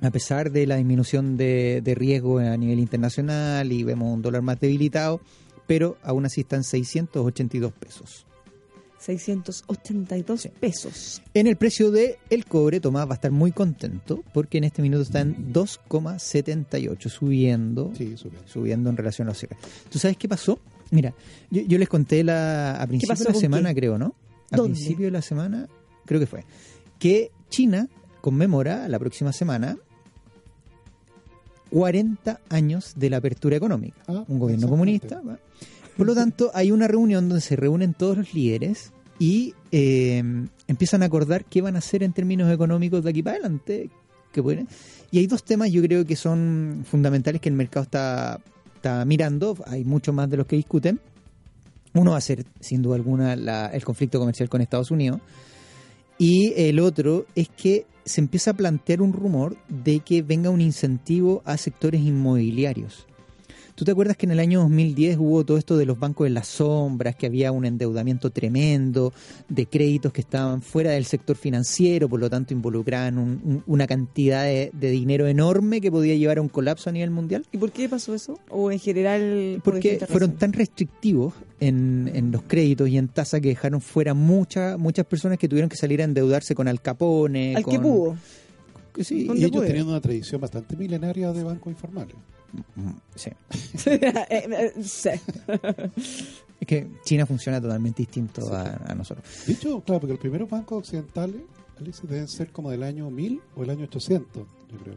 [0.00, 4.42] a pesar de la disminución de, de riesgo a nivel internacional y vemos un dólar
[4.42, 5.20] más debilitado,
[5.66, 8.25] pero aún así están 682 pesos.
[9.06, 10.48] 682 sí.
[10.48, 11.22] pesos.
[11.32, 14.82] En el precio de el cobre, Tomás va a estar muy contento porque en este
[14.82, 19.58] minuto está en 2,78, subiendo, sí, subiendo, subiendo en relación a los cierres.
[19.90, 20.58] ¿Tú sabes qué pasó?
[20.90, 21.14] Mira,
[21.50, 23.80] yo, yo les conté la, a principio de la semana, qué?
[23.80, 24.14] creo, ¿no?
[24.50, 24.74] A ¿Dónde?
[24.74, 25.68] principio de la semana,
[26.04, 26.44] creo que fue,
[26.98, 27.88] que China
[28.20, 29.78] conmemora la próxima semana
[31.70, 33.98] 40 años de la apertura económica.
[34.08, 35.20] Ah, un gobierno comunista.
[35.20, 35.38] ¿va?
[35.96, 40.22] Por lo tanto, hay una reunión donde se reúnen todos los líderes y eh,
[40.66, 43.90] empiezan a acordar qué van a hacer en términos económicos de aquí para adelante.
[44.32, 44.68] Que pueden.
[45.10, 48.40] Y hay dos temas yo creo que son fundamentales que el mercado está,
[48.74, 49.56] está mirando.
[49.66, 51.00] Hay mucho más de los que discuten.
[51.94, 55.20] Uno va a ser, sin duda alguna, la, el conflicto comercial con Estados Unidos.
[56.18, 60.60] Y el otro es que se empieza a plantear un rumor de que venga un
[60.60, 63.06] incentivo a sectores inmobiliarios.
[63.76, 66.32] ¿Tú te acuerdas que en el año 2010 hubo todo esto de los bancos en
[66.32, 69.12] las sombras, que había un endeudamiento tremendo,
[69.50, 73.86] de créditos que estaban fuera del sector financiero, por lo tanto involucraban un- un- una
[73.86, 77.44] cantidad de, de dinero enorme que podía llevar a un colapso a nivel mundial?
[77.52, 78.38] ¿Y por qué pasó eso?
[78.48, 79.60] ¿O en general?
[79.62, 84.14] por Porque fueron tan restrictivos en, en los créditos y en tasa que dejaron fuera
[84.14, 87.54] muchas muchas personas que tuvieron que salir a endeudarse con Al Capone.
[87.54, 88.16] Al que pudo.
[89.02, 92.16] Sí, Y ellos teniendo una tradición bastante milenaria de bancos informales.
[93.14, 93.30] Sí.
[93.86, 95.10] Eh, eh, sí.
[96.58, 99.26] Es que China funciona totalmente distinto a, a nosotros.
[99.46, 101.42] De hecho, claro, porque los primeros bancos occidentales
[101.78, 104.94] Alice, deben ser como del año 1000 o el año 800, yo creo.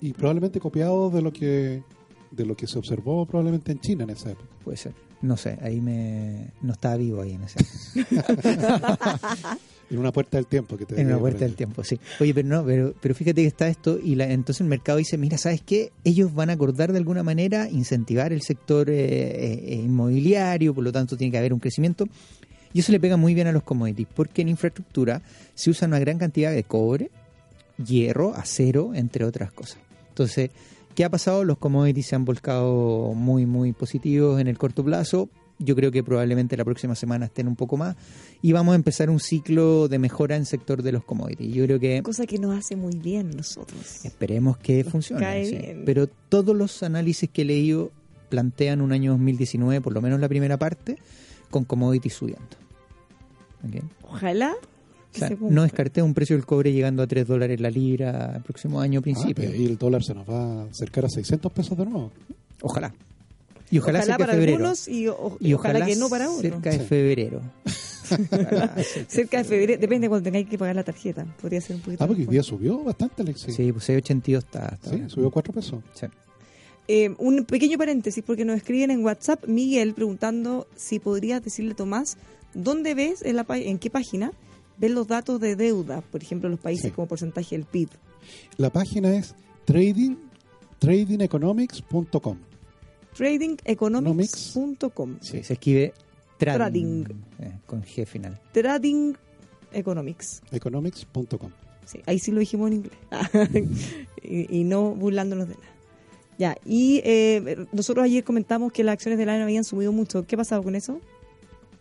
[0.00, 1.82] Y probablemente copiados de lo que
[2.30, 4.48] de lo que se observó probablemente en China en esa época.
[4.62, 4.94] Puede ser.
[5.22, 7.58] No sé, ahí me no estaba vivo ahí en ese.
[9.90, 11.98] En una puerta del tiempo que te En una puerta del tiempo, sí.
[12.20, 15.16] Oye, pero no, pero, pero fíjate que está esto y la, entonces el mercado dice,
[15.16, 15.92] mira, ¿sabes qué?
[16.04, 20.92] Ellos van a acordar de alguna manera incentivar el sector eh, eh, inmobiliario, por lo
[20.92, 22.06] tanto tiene que haber un crecimiento.
[22.72, 25.22] Y eso le pega muy bien a los commodities, porque en infraestructura
[25.54, 27.10] se usa una gran cantidad de cobre,
[27.82, 29.78] hierro, acero, entre otras cosas.
[30.10, 30.50] Entonces,
[30.94, 31.44] ¿qué ha pasado?
[31.44, 35.30] Los commodities se han volcado muy, muy positivos en el corto plazo.
[35.60, 37.96] Yo creo que probablemente la próxima semana estén un poco más.
[38.42, 41.52] Y vamos a empezar un ciclo de mejora en el sector de los commodities.
[41.52, 44.04] Yo creo que Cosa que nos hace muy bien nosotros.
[44.04, 45.20] esperemos que funcione.
[45.22, 45.56] cae sí.
[45.56, 45.82] bien.
[45.84, 47.90] Pero todos los análisis que he leído
[48.28, 50.96] plantean un año 2019, por lo menos la primera parte,
[51.50, 52.44] con commodities subiendo.
[54.02, 54.54] Ojalá
[55.14, 58.42] O sea, no descarté un precio del cobre llegando a 3 dólares la libra el
[58.42, 59.52] próximo año Ah, principio.
[59.54, 62.12] y el dólar se nos va a acercar a 600 pesos de nuevo.
[62.62, 62.94] Ojalá.
[63.70, 64.52] Y ojalá, cerca para febrero.
[64.56, 66.40] algunos y, o- y ojalá, ojalá que no para otros.
[66.42, 67.42] cerca de febrero.
[69.08, 71.26] Cerca de febrero, depende de cuando tengáis que pagar la tarjeta.
[71.42, 73.54] Podría ser un poquito Ah, porque hoy día subió bastante, Alexis.
[73.54, 75.84] Sí, pues 6.82 está hasta Sí, subió 4 pesos.
[75.92, 76.06] Sí.
[76.88, 82.16] Eh, un pequeño paréntesis, porque nos escriben en WhatsApp Miguel preguntando si podrías decirle, Tomás,
[82.54, 84.32] ¿dónde ves, en, la, en qué página,
[84.78, 86.00] ves los datos de deuda?
[86.00, 86.90] Por ejemplo, los países Sí.
[86.92, 87.90] como porcentaje del PIB.
[88.56, 89.34] La página es
[89.66, 90.16] trading
[90.78, 92.38] tradingeconomics.com.
[93.18, 95.16] Tradingeconomics.com.
[95.20, 95.92] Sí, se escribe
[96.38, 97.04] trading, Trading.
[97.40, 98.40] eh, con G final.
[98.52, 99.14] Trading
[99.72, 100.40] Economics.
[100.52, 101.50] Economics.com.
[101.84, 102.98] Sí, ahí sí lo dijimos en inglés.
[104.22, 105.66] y, y no burlándonos de nada.
[106.38, 110.24] Ya, y eh, nosotros ayer comentamos que las acciones de la ANA habían subido mucho.
[110.24, 111.00] ¿Qué ha pasado con eso?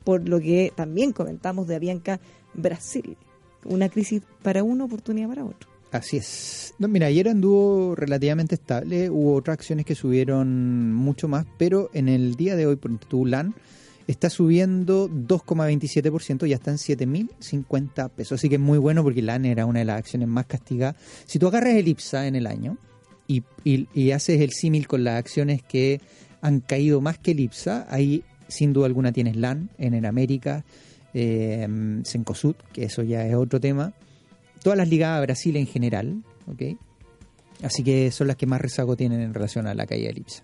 [0.04, 2.20] Por lo que también comentamos de Avianca
[2.56, 3.16] Brasil.
[3.66, 5.70] Una crisis para uno, oportunidad para otro.
[5.92, 6.74] Así es.
[6.80, 12.10] No, mira, ayer anduvo relativamente estable, hubo otras acciones que subieron mucho más, pero en
[12.10, 13.56] el día de hoy, por ejemplo, LAN
[14.06, 19.46] está subiendo 2,27%, ya está en 7.050 pesos, así que es muy bueno porque LAN
[19.46, 20.96] era una de las acciones más castigadas.
[21.26, 22.78] Si tú agarras el IPSA en el año
[23.28, 23.44] y,
[24.12, 26.00] haces el símil con las acciones que
[26.42, 30.64] han caído más que el IPSA, ahí sin duda alguna tienes LAN en el América,
[31.14, 31.68] eh,
[32.06, 33.94] Cencosud, que eso ya es otro tema,
[34.68, 36.78] todas las ligadas a Brasil en general, ¿ok?
[37.64, 40.44] Así que son las que más rezago tienen en relación a la caída del IPSA.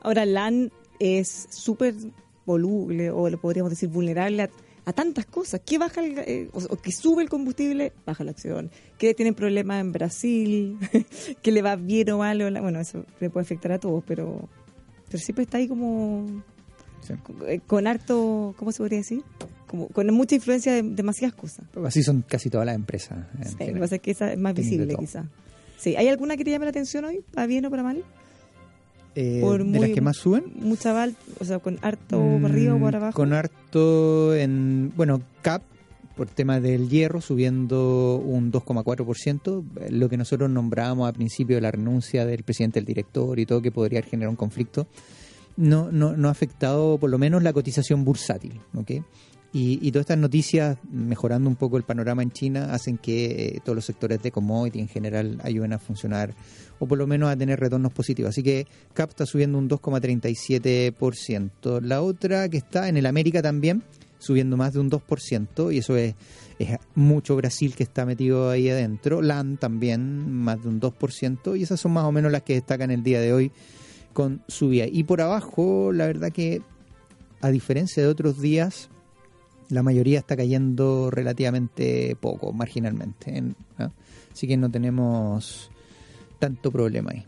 [0.00, 0.70] Ahora, LAN
[1.00, 1.94] es súper
[2.46, 4.50] voluble, o lo podríamos decir vulnerable a,
[4.84, 5.60] a tantas cosas.
[5.64, 7.92] ¿Qué baja el, eh, o, o que sube el combustible?
[8.06, 8.70] Baja la acción.
[8.98, 10.78] ¿Que tienen problemas en Brasil?
[11.42, 12.40] ¿Que le va bien o mal?
[12.42, 14.48] o la- Bueno, eso le puede afectar a todos, pero,
[15.08, 16.26] pero siempre está ahí como
[17.00, 17.12] Sí.
[17.22, 19.22] con, eh, con harto, ¿cómo se podría decir?
[19.74, 21.64] Como con mucha influencia de demasiadas cosas.
[21.84, 23.26] Así son casi todas las empresas.
[23.44, 24.98] Sí, lo que pasa es que esa es más visible, todo.
[24.98, 25.26] quizás.
[25.78, 27.24] Sí, ¿hay alguna que te llame la atención hoy?
[27.32, 28.04] ¿Para bien o para mal?
[29.16, 30.44] Eh, por de las que más suben.
[30.60, 33.16] Mucha val, o sea, con harto para arriba o Mm, para abajo.
[33.16, 35.62] Con harto en, bueno, CAP,
[36.16, 41.62] por tema del hierro, subiendo un 2,4%, eh, lo que nosotros nombrábamos al principio de
[41.62, 44.86] la renuncia del presidente del director y todo que podría generar un conflicto,
[45.56, 48.92] no, no, no ha afectado por lo menos la cotización bursátil, ¿ok?
[49.54, 53.60] Y, y todas estas noticias, mejorando un poco el panorama en China, hacen que eh,
[53.64, 56.34] todos los sectores de commodity en general ayuden a funcionar
[56.80, 58.30] o por lo menos a tener retornos positivos.
[58.30, 61.80] Así que CAP está subiendo un 2,37%.
[61.82, 63.84] La otra que está en el América también,
[64.18, 66.16] subiendo más de un 2%, y eso es,
[66.58, 69.22] es mucho Brasil que está metido ahí adentro.
[69.22, 72.90] LAN también, más de un 2%, y esas son más o menos las que destacan
[72.90, 73.52] el día de hoy
[74.12, 74.86] con subida.
[74.90, 76.60] Y por abajo, la verdad que,
[77.40, 78.90] a diferencia de otros días,
[79.70, 83.36] la mayoría está cayendo relativamente poco, marginalmente.
[83.36, 83.90] en- ¿ah?
[84.32, 85.70] Así que no tenemos
[86.38, 87.24] tanto problema ahí.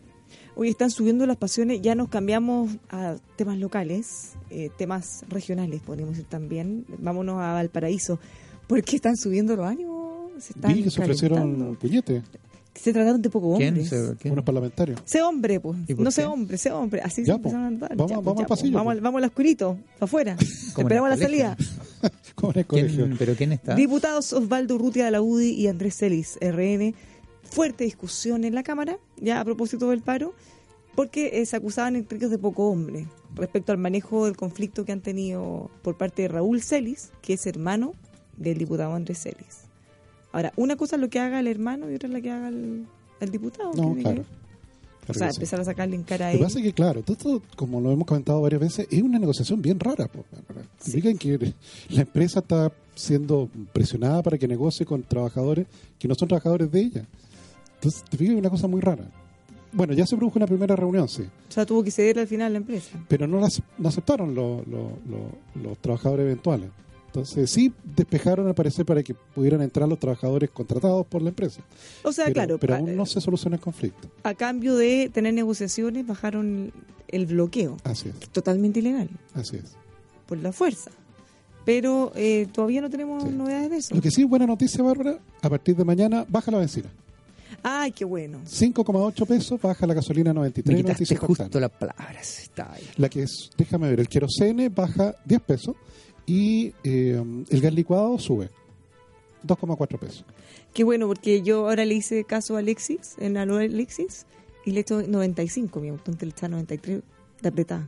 [0.55, 6.15] Hoy están subiendo las pasiones, ya nos cambiamos a temas locales, eh, temas regionales, podríamos
[6.15, 6.85] decir también.
[6.99, 8.19] Vámonos a Valparaíso,
[8.67, 10.07] porque están subiendo los ánimos
[10.39, 11.35] Se están Vi que se calentando.
[11.35, 12.23] ofrecieron puñetes
[12.81, 13.69] Se trataron de poco ¿Quién?
[13.69, 13.89] hombres.
[13.89, 14.31] Se- quién?
[14.33, 14.99] unos parlamentarios.
[15.05, 15.77] Sé hombre, pues.
[15.87, 17.01] ¿Y por No sé hombre, sé hombre.
[17.01, 17.95] Así Ya, se empezaron a andar.
[17.95, 18.73] Vamos- Ya, vamos pues, al ya, pasillo, pues.
[18.73, 18.91] Vamos, po.
[18.91, 20.37] al- vamos al oscurito, para afuera.
[20.77, 21.57] Esperamos la salida.
[22.35, 23.15] Como en el ¿Quién- colegio.
[23.17, 23.75] ¿Pero quién está?
[23.75, 26.93] Diputados Osvaldo Urrutia de la UDI y Andrés Celis, RN.
[27.43, 30.33] Fuerte discusión en la Cámara, ya a propósito del paro,
[30.95, 34.91] porque eh, se acusaban entre ellos de poco hombre respecto al manejo del conflicto que
[34.91, 37.93] han tenido por parte de Raúl Celis, que es hermano
[38.35, 39.66] del diputado Andrés Celis.
[40.31, 42.49] Ahora, una cosa es lo que haga el hermano y otra es la que haga
[42.49, 42.85] el,
[43.19, 43.71] el diputado.
[43.73, 44.25] No, que claro.
[45.09, 45.37] O sea, sí.
[45.37, 46.43] empezar a sacarle en cara a Lo que él.
[46.47, 49.61] pasa es que, claro, todo esto, como lo hemos comentado varias veces, es una negociación
[49.61, 50.09] bien rara.
[50.79, 51.53] Significa que
[51.89, 55.65] la empresa está siendo presionada para que negocie con trabajadores
[55.97, 57.05] que no son trabajadores de ella.
[57.75, 59.05] Entonces, te fijas, es una cosa muy rara.
[59.71, 62.51] Bueno, ya se produjo una primera reunión, sí, O sea, tuvo que ceder al final
[62.53, 62.97] la empresa.
[63.07, 66.69] pero no, las, no aceptaron los- los trabajadores eventuales.
[67.17, 71.61] Entonces, sí despejaron, al parecer, para que pudieran entrar los trabajadores contratados por la empresa.
[72.03, 74.07] O sea, pero, claro, pero aún no se soluciona el conflicto.
[74.23, 76.71] a cambio de tener negociaciones, bajaron
[77.07, 77.77] el bloqueo.
[77.83, 79.75] Así es, Totalmente ilegal, así es.
[80.27, 80.91] por la fuerza.
[81.65, 83.29] Pero eh, todavía no tenemos Sí.
[83.29, 83.95] novedades de eso.
[83.95, 86.89] Lo que sí buena noticia, Bárbara, a partir de mañana baja la benzina.
[87.63, 88.39] Ay, qué bueno.
[88.45, 92.39] 5,8 pesos baja la gasolina Me 93 quitaste 95 justo las palabras.
[92.39, 92.83] Está ahí.
[92.97, 95.75] La que es, déjame ver, el querosene baja 10 pesos
[96.27, 98.49] y eh, el gas licuado sube
[99.47, 100.25] 2,4 pesos.
[100.73, 104.27] Qué bueno, porque yo ahora le hice caso a Alexis, en Aló Alexis,
[104.65, 107.01] y le he hecho 95, mi auto, antes le echaba 93
[107.41, 107.87] de apretada.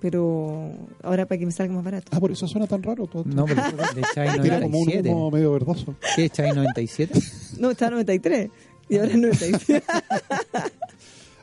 [0.00, 2.08] Pero ahora para que me salga más barato.
[2.10, 3.24] Ah, por eso suena tan raro todo.
[3.24, 3.62] No, pero
[3.94, 5.08] le echáis Tira como un 97.
[5.08, 5.94] humo medio verdoso.
[6.14, 7.18] ¿Qué echáis 97?
[7.58, 8.50] No, estaba 93
[8.88, 9.84] y ahora es 97.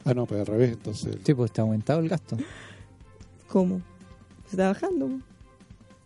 [0.06, 1.18] Ah, no, pues al revés, entonces.
[1.24, 2.38] Sí, pues está aumentado el gasto.
[3.48, 3.82] ¿Cómo?
[4.46, 5.10] Se está bajando.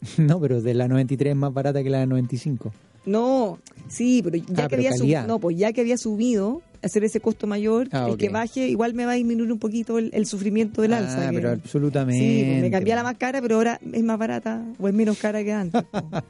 [0.17, 2.71] No, pero de la 93 es más barata que la 95.
[3.05, 6.61] No, sí, pero ya Ah, que pero había subido, no, pues ya que había subido,
[6.81, 9.97] hacer ese costo mayor, Ah, el que baje, igual me va a disminuir un poquito
[9.99, 11.27] el, el sufrimiento del alza.
[11.27, 12.19] Ah, que- pero absolutamente.
[12.23, 14.93] Sí, pues me cambié a la más cara, pero ahora es más barata o es
[14.93, 15.83] menos cara que antes.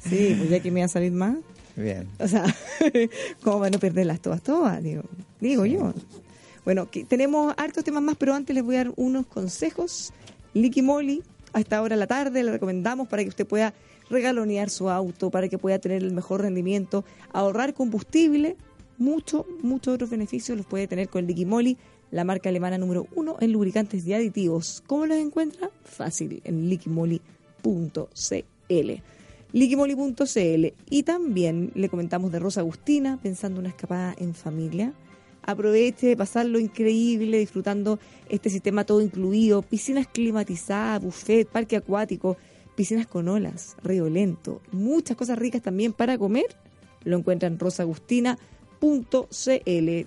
[0.00, 1.36] Sí, pues ya que me va a salir más.
[1.76, 2.06] Bien.
[2.20, 2.44] O sea,
[3.42, 4.80] ¿cómo van a perderlas todas, todas?
[4.82, 5.02] Digo,
[5.40, 5.92] digo yo.
[6.64, 10.12] Bueno, que tenemos hartos temas más, pero antes les voy a dar unos consejos.
[10.54, 11.22] Licky Molly,
[11.58, 13.74] a esta hora de la tarde, le recomendamos para que usted pueda
[14.10, 18.56] regalonear su auto, para que pueda tener el mejor rendimiento, ahorrar combustible,
[18.96, 21.76] mucho, muchos otros beneficios los puede tener con Moly,
[22.10, 24.82] la marca alemana número uno en lubricantes y aditivos.
[24.86, 25.70] ¿Cómo los encuentra?
[25.84, 28.08] Fácil, en liquimoli.cl
[29.52, 34.92] liquimoli.cl y también le comentamos de Rosa Agustina, pensando una escapada en familia.
[35.48, 42.36] Aproveche de pasarlo increíble, disfrutando este sistema todo incluido, piscinas climatizadas, buffet, parque acuático,
[42.76, 46.44] piscinas con olas, río lento, muchas cosas ricas también para comer.
[47.04, 48.36] Lo encuentra en rosagustina.cl.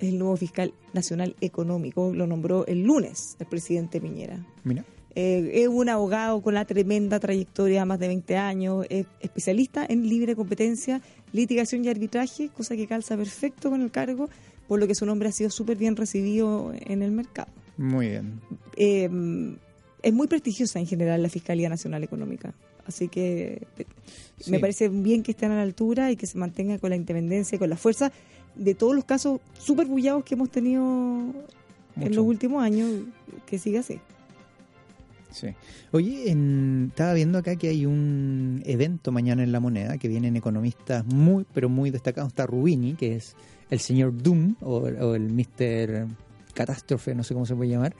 [0.00, 4.44] es el nuevo fiscal nacional económico, lo nombró el lunes el presidente Piñera.
[4.64, 4.84] Mira.
[5.16, 10.08] Eh, es un abogado con una tremenda trayectoria, más de 20 años, es especialista en
[10.08, 11.00] libre competencia,
[11.32, 14.28] litigación y arbitraje, cosa que calza perfecto con el cargo,
[14.68, 17.48] por lo que su nombre ha sido súper bien recibido en el mercado.
[17.76, 18.40] Muy bien.
[18.76, 19.08] Eh,
[20.02, 22.54] es muy prestigiosa en general la Fiscalía Nacional Económica,
[22.86, 23.86] así que eh,
[24.38, 24.50] Sí.
[24.50, 27.56] me parece bien que estén a la altura y que se mantenga con la independencia
[27.56, 28.10] y con la fuerza
[28.56, 31.32] de todos los casos súper bullados que hemos tenido en
[31.96, 32.10] Mucho.
[32.14, 32.90] los últimos años,
[33.46, 34.00] que siga así.
[35.30, 35.48] Sí.
[35.90, 40.36] Oye, en- estaba viendo acá que hay un evento mañana en La Moneda que vienen
[40.36, 42.28] economistas muy, pero muy destacados.
[42.28, 43.34] Está Rubini, que es
[43.70, 46.06] el señor Doom o, o el Mr.
[46.54, 47.94] catástrofe, no sé cómo se puede llamar,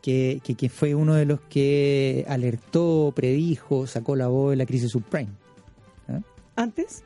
[0.00, 4.66] que, que, que fue uno de los que alertó, predijo, sacó la voz de la
[4.66, 5.30] crisis subprime.
[6.08, 6.20] ¿ah?
[6.56, 7.04] ¿Antes?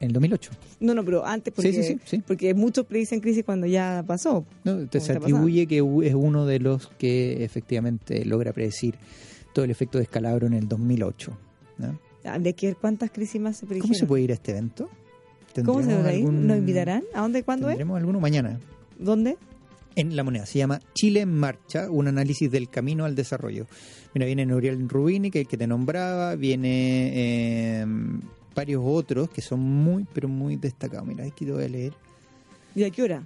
[0.00, 0.50] En el 2008.
[0.80, 2.22] No, no, pero antes, porque, Sí, sí, sí, sí.
[2.26, 4.44] porque muchos predicen crisis cuando ya pasó.
[4.64, 4.86] ¿no?
[4.90, 8.96] Se atribuye que es uno de los que efectivamente logra predecir
[9.54, 11.38] todo el efecto de escalabro en el 2008.
[11.78, 11.98] ¿no?
[12.24, 14.90] Habría que ver cuántas crisis más se ¿Cómo se puede ir a este evento?
[15.64, 16.18] ¿Cómo se ¿Tendremos va a ir?
[16.26, 17.02] algún- ¿Nos invitarán?
[17.14, 17.42] ¿A dónde?
[17.42, 17.72] ¿Cuándo es?
[17.76, 18.58] Tendremos alguno mañana.
[18.98, 19.36] ¿Dónde?
[19.94, 20.44] En La Moneda.
[20.46, 23.66] Se llama Chile en Marcha, un análisis del camino al desarrollo.
[24.14, 27.86] Mira, viene Nuriel Rubini, que es el que te nombraba, viene eh,
[28.54, 31.06] varios otros que son muy, pero muy destacados.
[31.06, 31.92] Mira, aquí te voy a leer.
[32.74, 33.22] ¿Y a qué hora?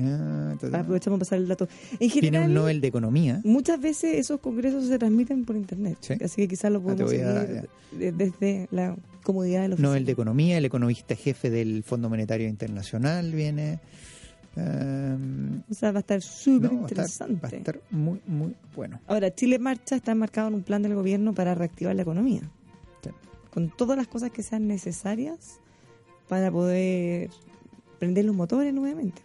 [0.00, 0.52] Ah.
[0.62, 1.68] Aprovechamos para pasar el dato.
[1.98, 3.40] En general, un Nobel de Economía.
[3.44, 5.98] muchas veces esos congresos se transmiten por internet.
[6.00, 6.14] Sí.
[6.24, 9.88] Así que quizás lo Ah, podemos seguir de- desde la comodidad de oficina.
[9.88, 13.80] Nobel de Economía, el economista jefe del Fondo Monetario Internacional viene.
[14.56, 17.40] Ehm, O sea, va a estar súper no, va a estar- interesante.
[17.42, 19.00] va a estar muy, muy bueno.
[19.06, 22.40] Ahora, Chile Marcha está enmarcado en un plan del gobierno para reactivar la economía.
[23.02, 23.10] Sí.
[23.52, 25.60] Con todas las cosas que sean necesarias
[26.28, 27.30] para poder
[27.98, 29.22] prender los motores nuevamente.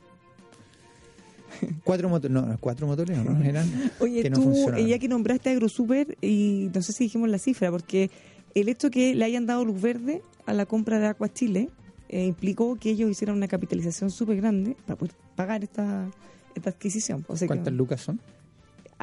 [1.84, 6.18] Cuatro motores, no, cuatro motores no, eran Oye, que no tú, ya que nombraste AgroSuper,
[6.22, 8.10] y no sé si dijimos la cifra, porque
[8.56, 11.70] el hecho que le hayan dado luz verde a la compra de Aqua Chile
[12.10, 16.10] eh, implicó que ellos hicieran una capitalización súper grande para poder pagar esta,
[16.56, 17.26] esta adquisición.
[17.28, 18.20] O sea, que ¿Cuántas lucas son?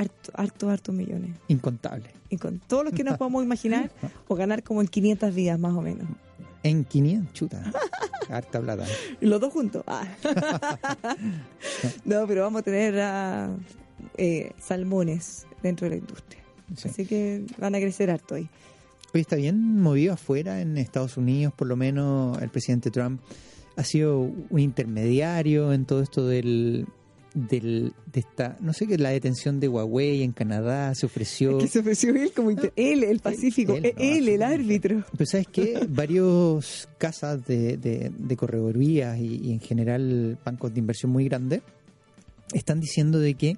[0.01, 1.37] harto, harto, harto millones.
[1.49, 2.11] Incontables.
[2.29, 3.91] Y con todos los que nos podamos imaginar,
[4.29, 6.07] o ganar como en 500 vidas más o menos.
[6.63, 7.73] En 500, chuta.
[8.29, 8.87] Harta plata.
[9.21, 9.83] Y los dos juntos.
[9.87, 10.07] Ah.
[12.05, 13.51] no, pero vamos a tener ah,
[14.17, 16.43] eh, salmones dentro de la industria.
[16.77, 16.89] Sí.
[16.89, 18.49] Así que van a crecer harto ahí.
[19.13, 23.21] Oye, está bien movido afuera, en Estados Unidos, por lo menos el presidente Trump
[23.77, 26.87] ha sido un intermediario en todo esto del,
[27.35, 31.59] del de esta, no sé qué, la detención de Huawei en Canadá, se ofreció...
[31.59, 35.05] Que se ofreció él como inter- él, el Pacífico, él, él, no, él, el árbitro.
[35.13, 40.81] Pero sabes qué, varios casas de, de, de corredorías y, y en general bancos de
[40.81, 41.63] inversión muy grandes
[42.53, 43.57] están diciendo de que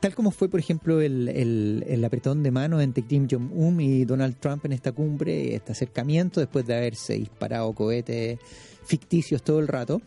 [0.00, 4.04] tal como fue por ejemplo el, el, el apretón de manos entre Kim Jong-un y
[4.04, 8.38] Donald Trump en esta cumbre, este acercamiento después de haberse disparado cohetes
[8.86, 10.00] ficticios todo el rato,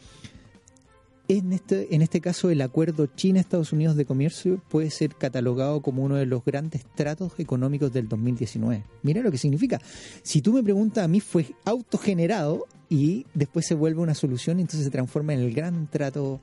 [1.27, 6.03] en este, en este caso, el acuerdo China-Estados Unidos de comercio puede ser catalogado como
[6.03, 8.83] uno de los grandes tratos económicos del 2019.
[9.03, 9.81] Mira lo que significa.
[10.23, 14.61] Si tú me preguntas, a mí fue autogenerado y después se vuelve una solución y
[14.61, 16.39] entonces se transforma en el gran trato.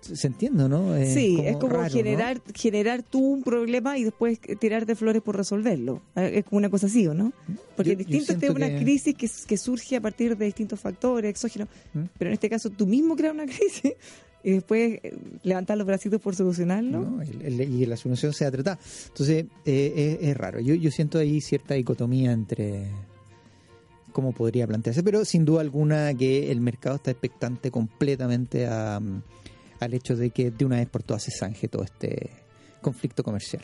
[0.00, 0.94] ¿Se entiende, no?
[1.04, 1.90] Sí, es como raro, ¿no?
[1.90, 6.00] generar generar tú un problema y después tirarte flores por resolverlo.
[6.16, 7.32] Eh, Es como una cosa así, ¿o no?
[7.76, 10.44] Porque Yo- yo distinto es siento una que- crisis que, que surge a partir de
[10.46, 12.04] distintos factores exógenos, ¿Mm?
[12.16, 13.92] pero en este caso tú mismo creas una crisis
[14.44, 17.00] y después eh, levantar los bracitos por solucionarlo.
[17.00, 17.22] ¿no?
[17.22, 18.78] El- el- y la solución sea tratada.
[19.08, 20.60] Entonces, eh, es, es raro.
[20.60, 22.86] Yo, yo siento ahí cierta dicotomía entre
[24.12, 29.22] cómo podría plantearse, pero sin duda alguna que el mercado está expectante completamente a, mm,
[29.80, 32.30] al hecho de que de una vez por todas se zanje todo este
[32.80, 33.62] conflicto comercial.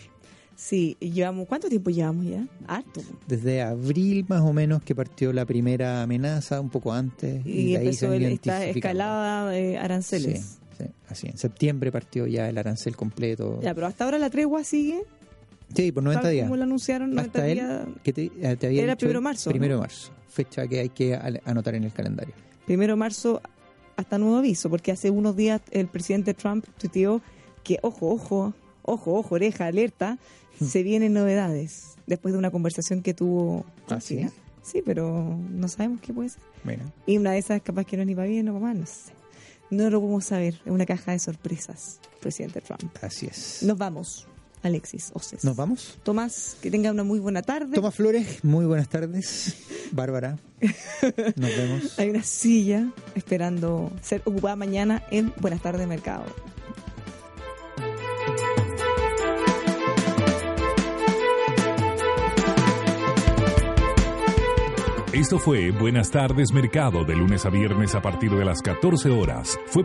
[0.57, 2.47] Sí, y llevamos, ¿cuánto tiempo llevamos ya?
[2.69, 3.01] Harto.
[3.27, 7.79] Desde abril más o menos que partió la primera amenaza, un poco antes, Y, de
[7.79, 10.59] ahí se empezó el- esta escalada de aranceles.
[10.79, 11.27] Sí, sí, así.
[11.27, 13.59] En septiembre partió ya el arancel completo.
[13.63, 15.03] Ya, pero hasta ahora la tregua sigue,
[15.75, 16.45] Sí, por 90 tal días.
[16.45, 17.81] como lo anunciaron, 90 Hasta él, días.
[18.05, 19.81] que te, eh, te había Era dicho primero él, marzo, Primero ¿no?
[19.81, 22.35] de marzo, fecha que hay que anotar en el calendario.
[22.65, 23.43] primero de marzo
[23.97, 27.21] hasta nuevo aviso, porque hace unos días el presidente Trump tuiteó
[27.63, 30.19] que, ojo, ojo, ojo, ojo, oreja, alerta,
[30.61, 30.67] Hmm.
[30.67, 34.19] se vienen novedades después de una conversación que tuvo con ¿Ah, sí?
[34.19, 34.33] China.
[34.63, 36.43] Sí, pero no sabemos qué puede ser.
[36.63, 36.85] Mira.
[37.07, 38.87] Y una de esas capaz que no es ni para bien o para mal, no
[38.87, 39.13] sé.
[39.71, 42.83] No lo podemos saber, es una caja de sorpresas, presidente Trump.
[43.03, 43.65] Así es.
[43.65, 44.29] Nos vamos,
[44.65, 45.45] Alexis Oces.
[45.45, 45.99] ¿Nos vamos?
[46.03, 47.75] Tomás, que tenga una muy buena tarde.
[47.75, 49.57] Tomás Flores, muy buenas tardes.
[49.93, 50.39] Bárbara,
[51.37, 51.99] nos vemos.
[51.99, 56.25] Hay una silla esperando ser ocupada mañana en Buenas tardes Mercado.
[65.13, 69.59] Esto fue Buenas tardes Mercado de lunes a viernes a partir de las 14 horas.
[69.67, 69.85] Fue